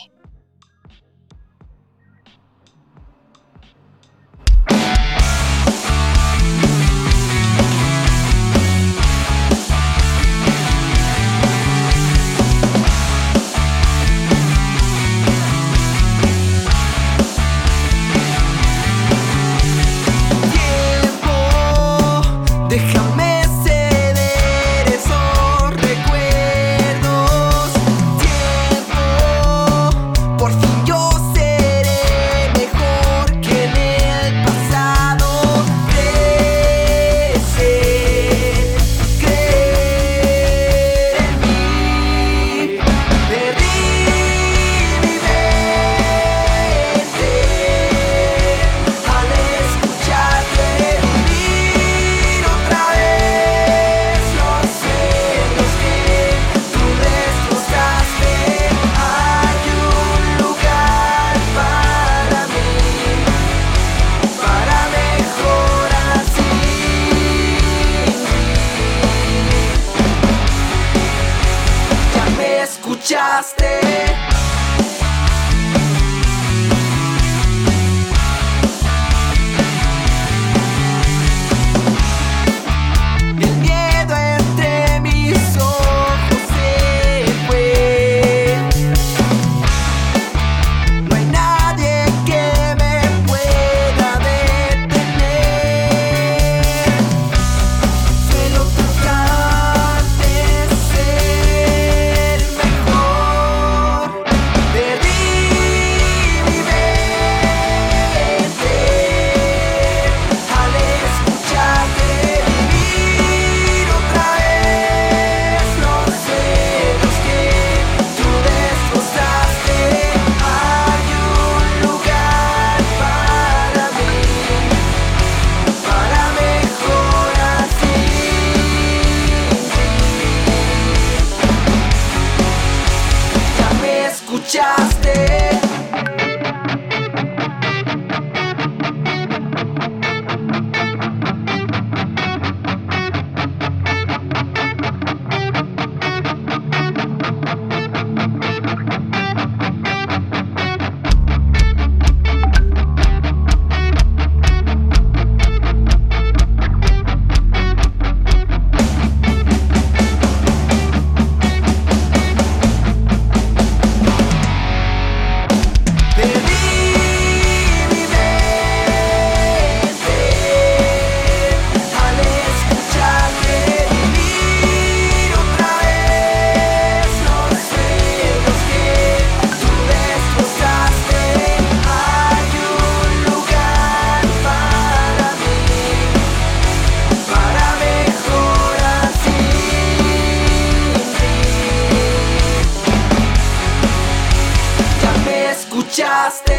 escuchaste. 195.95 196.53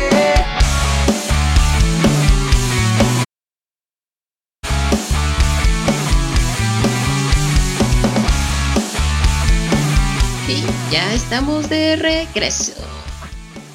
Y 10.49 10.93
ya 10.93 11.15
estamos 11.15 11.69
de 11.69 11.97
regreso. 11.97 12.73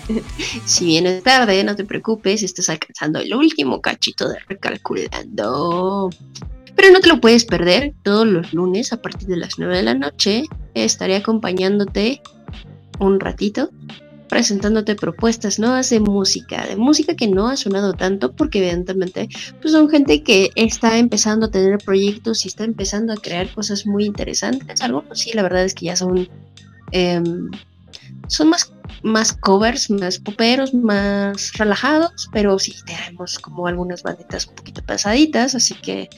si 0.65 0.85
vienes 0.85 1.21
tarde, 1.23 1.63
no 1.63 1.75
te 1.75 1.85
preocupes, 1.85 2.41
estás 2.41 2.69
alcanzando 2.69 3.19
el 3.19 3.33
último 3.35 3.81
cachito 3.81 4.29
de 4.29 4.39
recalculando. 4.47 6.09
Pero 6.75 6.91
no 6.91 6.99
te 7.01 7.07
lo 7.07 7.21
puedes 7.21 7.45
perder, 7.45 7.93
todos 8.01 8.25
los 8.25 8.53
lunes 8.53 8.93
a 8.93 9.01
partir 9.01 9.27
de 9.27 9.37
las 9.37 9.59
9 9.59 9.77
de 9.77 9.83
la 9.83 9.93
noche 9.93 10.45
estaré 10.73 11.17
acompañándote 11.17 12.21
un 12.97 13.19
ratito 13.19 13.69
presentándote 14.31 14.95
propuestas 14.95 15.59
nuevas 15.59 15.89
de 15.89 15.99
música, 15.99 16.65
de 16.65 16.77
música 16.77 17.17
que 17.17 17.27
no 17.27 17.49
ha 17.49 17.57
sonado 17.57 17.91
tanto 17.91 18.31
porque 18.31 18.59
evidentemente 18.59 19.27
pues 19.61 19.73
son 19.73 19.89
gente 19.89 20.23
que 20.23 20.51
está 20.55 20.97
empezando 20.97 21.47
a 21.47 21.51
tener 21.51 21.79
proyectos 21.79 22.45
y 22.45 22.47
está 22.47 22.63
empezando 22.63 23.11
a 23.11 23.17
crear 23.17 23.53
cosas 23.53 23.85
muy 23.85 24.05
interesantes. 24.05 24.79
Algunos 24.79 25.19
sí, 25.19 25.31
la 25.33 25.43
verdad 25.43 25.65
es 25.65 25.75
que 25.75 25.87
ya 25.87 25.97
son 25.97 26.29
em, 26.93 27.51
son 28.27 28.47
más 28.47 28.71
más 29.03 29.33
covers, 29.33 29.89
más 29.89 30.17
poperos, 30.17 30.73
más 30.73 31.51
relajados, 31.57 32.29
pero 32.31 32.57
sí 32.57 32.73
tenemos 32.85 33.37
como 33.37 33.67
algunas 33.67 34.01
banditas 34.01 34.47
un 34.47 34.55
poquito 34.55 34.81
pasaditas, 34.81 35.55
así 35.55 35.73
que 35.73 36.09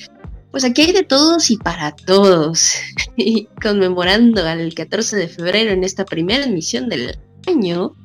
pues 0.52 0.64
aquí 0.64 0.84
hay 0.84 0.92
de 0.92 1.02
todos 1.04 1.50
y 1.50 1.58
para 1.58 1.96
todos. 1.96 2.76
Y 3.16 3.46
conmemorando 3.62 4.44
al 4.44 4.74
14 4.74 5.16
de 5.16 5.28
febrero 5.28 5.72
en 5.72 5.84
esta 5.84 6.04
primera 6.04 6.46
emisión 6.46 6.90
del 6.90 7.16
año, 7.48 7.96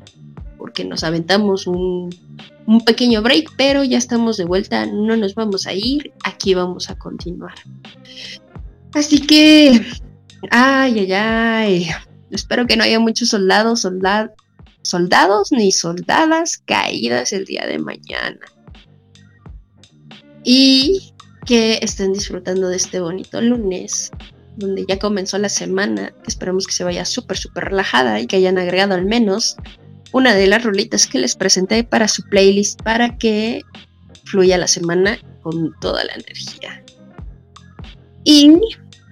porque 0.59 0.85
nos 0.85 1.05
aventamos 1.05 1.67
un, 1.67 2.11
un 2.67 2.85
pequeño 2.85 3.23
break, 3.23 3.53
pero 3.57 3.83
ya 3.83 3.97
estamos 3.97 4.37
de 4.37 4.45
vuelta, 4.45 4.85
no 4.87 5.17
nos 5.17 5.35
vamos 5.35 5.67
a 5.67 5.73
ir, 5.73 6.13
aquí 6.23 6.55
vamos 6.55 6.91
a 6.91 6.99
continuar. 6.99 7.55
Así 8.93 9.21
que, 9.21 9.81
ay, 10.51 10.99
ay, 10.99 11.13
ay, 11.13 11.89
espero 12.31 12.67
que 12.67 12.77
no 12.77 12.85
haya 12.85 12.99
muchos 13.01 13.29
soldados, 13.29 13.87
soldados 14.83 15.53
ni 15.53 15.73
soldadas 15.73 16.59
caídas 16.59 17.33
el 17.33 17.45
día 17.45 17.67
de 17.67 17.79
mañana. 17.79 18.41
Y 20.45 21.15
que 21.47 21.79
estén 21.81 22.13
disfrutando 22.13 22.69
de 22.69 22.77
este 22.77 23.01
bonito 23.01 23.41
lunes, 23.41 24.11
donde 24.59 24.85
ya 24.87 24.99
comenzó 24.99 25.39
la 25.39 25.49
semana, 25.49 26.13
esperamos 26.27 26.67
que 26.67 26.73
se 26.73 26.85
vaya 26.85 27.05
súper, 27.05 27.39
súper 27.39 27.65
relajada 27.65 28.21
y 28.21 28.27
que 28.27 28.37
hayan 28.37 28.59
agregado 28.59 28.95
al 28.95 29.05
menos 29.07 29.57
una 30.13 30.35
de 30.35 30.47
las 30.47 30.65
rolitas 30.65 31.07
que 31.07 31.19
les 31.19 31.37
presenté 31.37 31.85
para 31.85 32.09
su 32.09 32.23
playlist 32.25 32.83
para 32.83 33.17
que 33.19 33.63
fluya 34.25 34.59
la 34.59 34.67
semana 34.67 35.19
con 35.43 35.73
toda 35.81 36.05
la 36.05 36.15
energía. 36.15 36.83
Y 38.25 38.59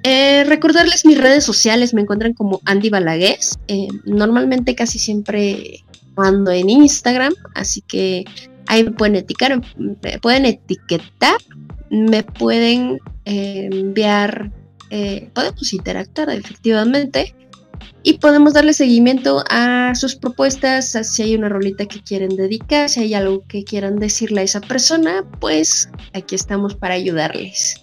eh, 0.02 0.44
recordarles 0.44 1.04
mis 1.06 1.18
redes 1.18 1.44
sociales, 1.44 1.94
me 1.94 2.02
encuentran 2.02 2.32
como 2.32 2.60
Andy 2.64 2.90
Balagués. 2.90 3.58
Eh, 3.68 3.88
normalmente 4.04 4.74
casi 4.74 4.98
siempre 4.98 5.84
ando 6.16 6.50
en 6.50 6.70
Instagram, 6.70 7.34
así 7.54 7.80
que 7.82 8.24
ahí 8.66 8.84
me 8.84 8.92
pueden 8.92 9.16
etiquetar, 9.16 9.60
me 9.78 10.18
pueden 10.18 10.46
etiquetar, 10.46 11.36
me 11.90 12.22
pueden 12.22 13.00
eh, 13.24 13.68
enviar, 13.72 14.52
podemos 15.32 15.72
interactuar 15.72 16.30
efectivamente 16.30 17.34
y 18.02 18.18
podemos 18.18 18.54
darle 18.54 18.72
seguimiento 18.72 19.42
a 19.50 19.92
sus 19.96 20.14
propuestas, 20.14 20.96
si 21.02 21.22
hay 21.22 21.34
una 21.34 21.48
rolita 21.48 21.86
que 21.86 22.00
quieren 22.00 22.36
dedicar, 22.36 22.88
si 22.88 23.00
hay 23.00 23.14
algo 23.14 23.44
que 23.48 23.64
quieran 23.64 23.96
decirle 23.96 24.42
a 24.42 24.44
esa 24.44 24.60
persona, 24.60 25.24
pues 25.40 25.88
aquí 26.14 26.36
estamos 26.36 26.76
para 26.76 26.94
ayudarles. 26.94 27.82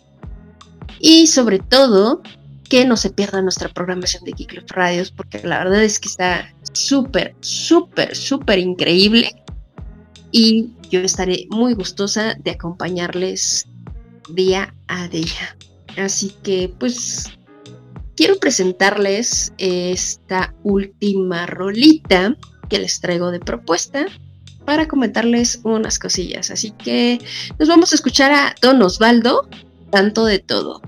Y 0.99 1.27
sobre 1.27 1.59
todo, 1.59 2.21
que 2.69 2.85
no 2.85 2.95
se 2.95 3.09
pierda 3.09 3.41
nuestra 3.41 3.67
programación 3.67 4.23
de 4.23 4.31
Geek 4.31 4.71
Radios, 4.71 5.11
porque 5.11 5.41
la 5.43 5.59
verdad 5.59 5.83
es 5.83 5.99
que 5.99 6.07
está 6.07 6.53
súper, 6.71 7.35
súper, 7.41 8.15
súper 8.15 8.59
increíble. 8.59 9.29
Y 10.31 10.69
yo 10.89 11.01
estaré 11.01 11.47
muy 11.49 11.73
gustosa 11.73 12.35
de 12.35 12.51
acompañarles 12.51 13.67
día 14.29 14.73
a 14.87 15.09
día. 15.09 15.57
Así 15.97 16.33
que, 16.43 16.73
pues, 16.79 17.25
quiero 18.15 18.37
presentarles 18.37 19.53
esta 19.57 20.53
última 20.63 21.45
rolita 21.45 22.35
que 22.69 22.79
les 22.79 22.99
traigo 22.99 23.31
de 23.31 23.39
propuesta 23.39 24.05
para 24.65 24.87
comentarles 24.87 25.59
unas 25.63 25.99
cosillas. 25.99 26.51
Así 26.51 26.71
que 26.71 27.19
nos 27.59 27.67
vamos 27.67 27.91
a 27.91 27.95
escuchar 27.95 28.31
a 28.31 28.55
Don 28.61 28.81
Osvaldo, 28.81 29.47
tanto 29.91 30.25
de 30.25 30.39
todo. 30.39 30.81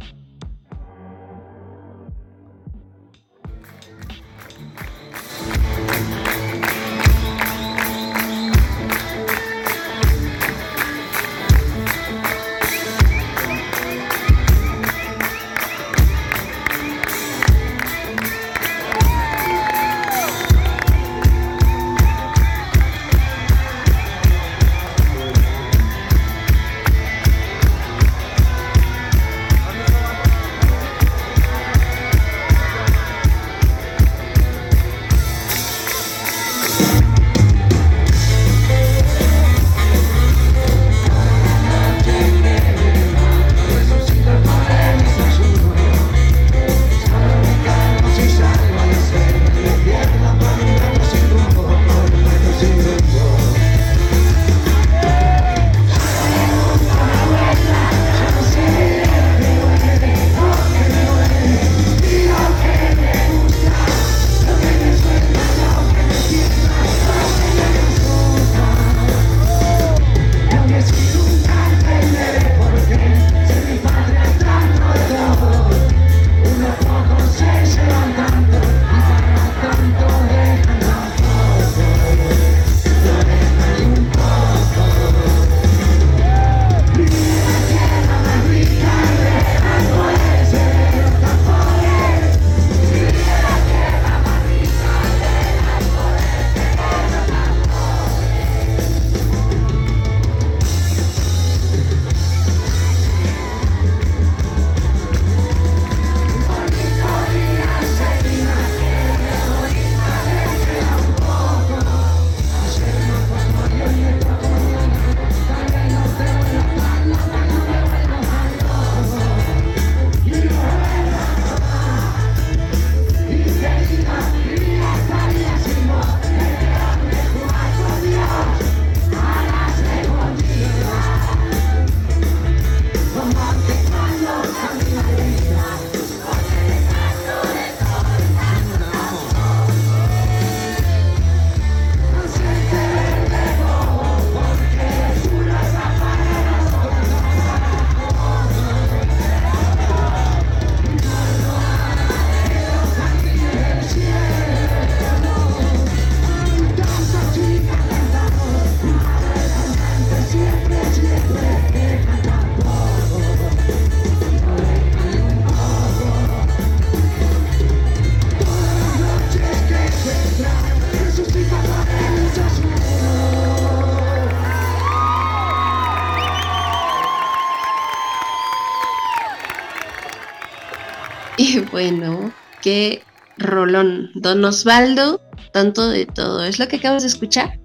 Bueno, 181.76 182.32
qué 182.62 183.04
rolón. 183.38 184.10
Don 184.16 184.46
Osvaldo, 184.46 185.20
tanto 185.52 185.90
de 185.90 186.06
todo. 186.06 186.46
Es 186.46 186.58
lo 186.58 186.70
que 186.70 186.78
acabas 186.78 187.04
de 187.04 187.10
escuchar. 187.10 187.60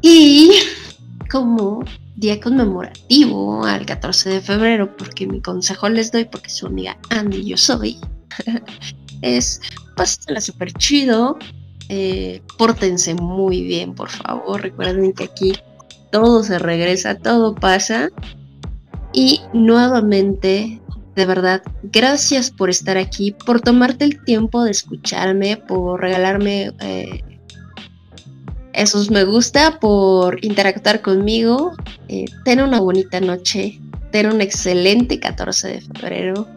Y 0.00 0.52
como 1.28 1.82
día 2.14 2.38
conmemorativo 2.38 3.64
al 3.64 3.84
14 3.84 4.30
de 4.30 4.40
febrero, 4.40 4.96
porque 4.96 5.26
mi 5.26 5.40
consejo 5.40 5.88
les 5.88 6.12
doy, 6.12 6.26
porque 6.26 6.50
su 6.50 6.68
amiga 6.68 6.96
Andy 7.10 7.44
yo 7.46 7.56
soy, 7.56 7.98
es 9.22 9.60
pásatela 9.96 10.40
súper 10.40 10.72
chido, 10.74 11.36
eh, 11.88 12.42
pórtense 12.58 13.16
muy 13.16 13.64
bien, 13.64 13.92
por 13.92 14.08
favor, 14.08 14.62
recuerden 14.62 15.12
que 15.14 15.24
aquí 15.24 15.52
todo 16.12 16.44
se 16.44 16.60
regresa, 16.60 17.16
todo 17.16 17.56
pasa. 17.56 18.10
Y 19.12 19.40
nuevamente, 19.52 20.80
de 21.18 21.26
verdad, 21.26 21.62
gracias 21.82 22.48
por 22.48 22.70
estar 22.70 22.96
aquí, 22.96 23.32
por 23.32 23.60
tomarte 23.60 24.04
el 24.04 24.22
tiempo 24.22 24.62
de 24.62 24.70
escucharme, 24.70 25.56
por 25.56 26.00
regalarme 26.00 26.70
eh, 26.78 27.24
esos 28.72 29.10
me 29.10 29.24
gusta, 29.24 29.80
por 29.80 30.38
interactuar 30.44 31.02
conmigo. 31.02 31.72
Eh, 32.06 32.26
ten 32.44 32.60
una 32.60 32.78
bonita 32.78 33.18
noche, 33.18 33.80
ten 34.12 34.26
un 34.26 34.40
excelente 34.40 35.18
14 35.18 35.66
de 35.66 35.80
febrero. 35.80 36.48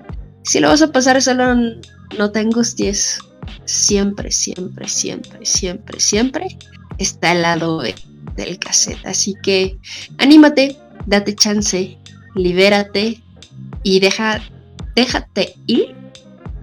Si 0.43 0.59
lo 0.59 0.67
vas 0.67 0.83
a 0.83 0.91
pasar 0.91 1.19
solo, 1.23 1.55
no 1.55 2.31
te 2.31 2.39
angusties. 2.39 3.17
Siempre, 3.65 4.31
siempre, 4.31 4.87
siempre, 4.87 5.43
siempre, 5.43 5.99
siempre 5.99 6.59
está 6.99 7.31
al 7.31 7.41
lado 7.41 7.81
del 7.81 8.59
cassette. 8.59 9.03
Así 9.07 9.33
que 9.41 9.79
anímate, 10.19 10.77
date 11.07 11.33
chance, 11.33 11.97
libérate 12.35 13.23
y 13.83 13.99
deja, 13.99 14.41
déjate 14.95 15.55
ir 15.67 15.95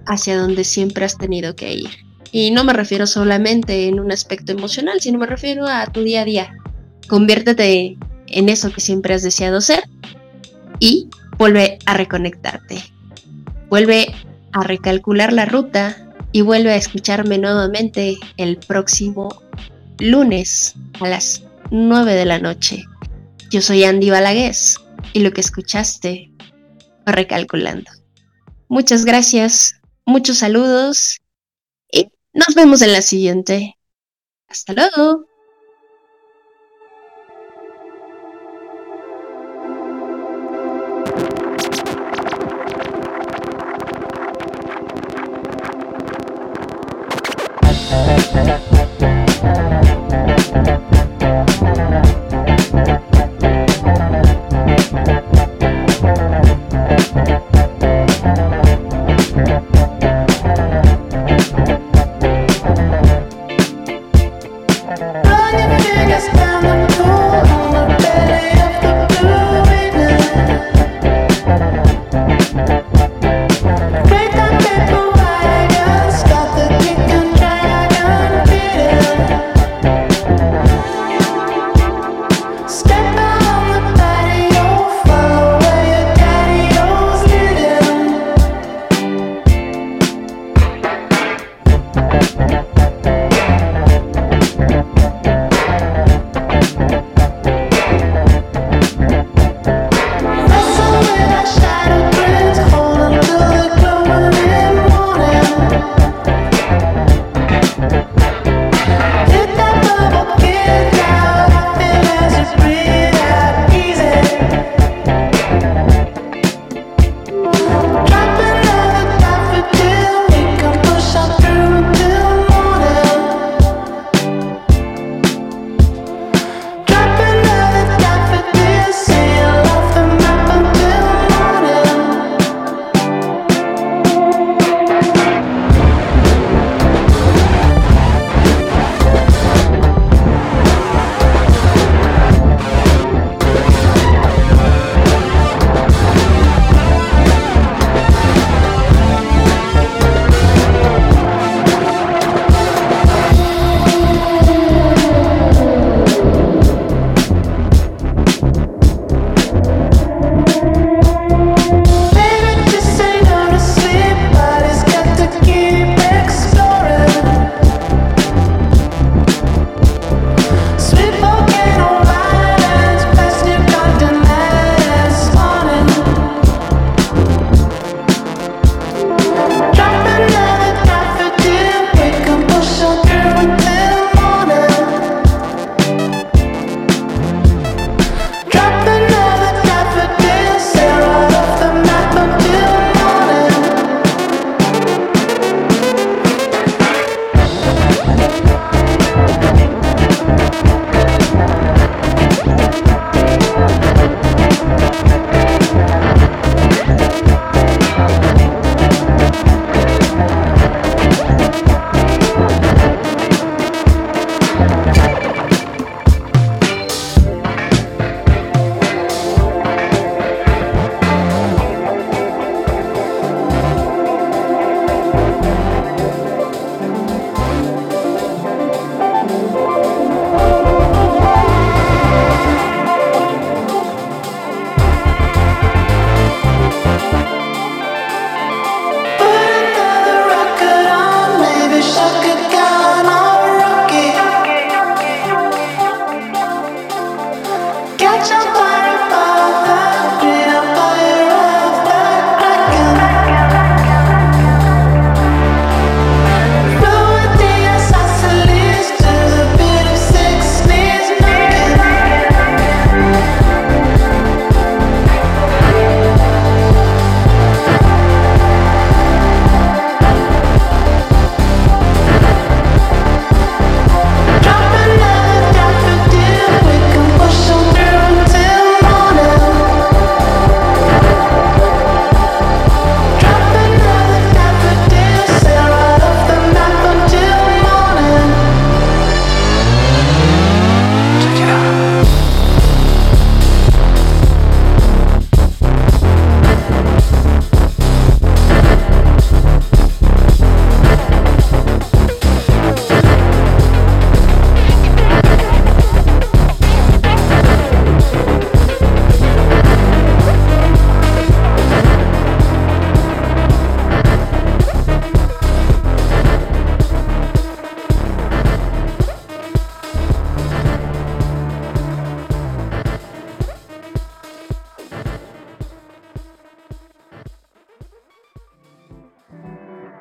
hacia 0.05 0.37
donde 0.37 0.63
siempre 0.63 1.05
has 1.05 1.17
tenido 1.17 1.55
que 1.55 1.73
ir. 1.73 1.89
Y 2.31 2.51
no 2.51 2.63
me 2.63 2.73
refiero 2.73 3.07
solamente 3.07 3.87
en 3.87 3.99
un 3.99 4.11
aspecto 4.11 4.51
emocional, 4.51 5.01
sino 5.01 5.19
me 5.19 5.25
refiero 5.25 5.67
a 5.67 5.85
tu 5.87 6.03
día 6.03 6.21
a 6.21 6.25
día. 6.25 6.57
Conviértete 7.07 7.97
en 8.27 8.49
eso 8.49 8.71
que 8.71 8.81
siempre 8.81 9.13
has 9.13 9.23
deseado 9.23 9.61
ser 9.61 9.83
y 10.79 11.09
vuelve 11.37 11.79
a 11.85 11.95
reconectarte. 11.95 12.83
Vuelve 13.69 14.13
a 14.51 14.63
recalcular 14.63 15.33
la 15.33 15.45
ruta 15.45 15.95
y 16.31 16.41
vuelve 16.41 16.71
a 16.71 16.75
escucharme 16.75 17.37
nuevamente 17.37 18.17
el 18.37 18.57
próximo 18.57 19.41
lunes 19.99 20.75
a 20.99 21.07
las 21.07 21.43
9 21.71 22.13
de 22.13 22.25
la 22.25 22.39
noche. 22.39 22.85
Yo 23.49 23.61
soy 23.61 23.83
Andy 23.83 24.09
Balagués 24.09 24.77
y 25.13 25.21
lo 25.21 25.31
que 25.31 25.41
escuchaste 25.41 26.31
recalculando. 27.11 27.91
Muchas 28.67 29.05
gracias, 29.05 29.81
muchos 30.05 30.37
saludos 30.37 31.19
nos 32.33 32.55
vemos 32.55 32.81
en 32.81 32.93
la 32.93 33.01
siguiente. 33.01 33.77
Hasta 34.47 34.73
luego. 34.73 35.28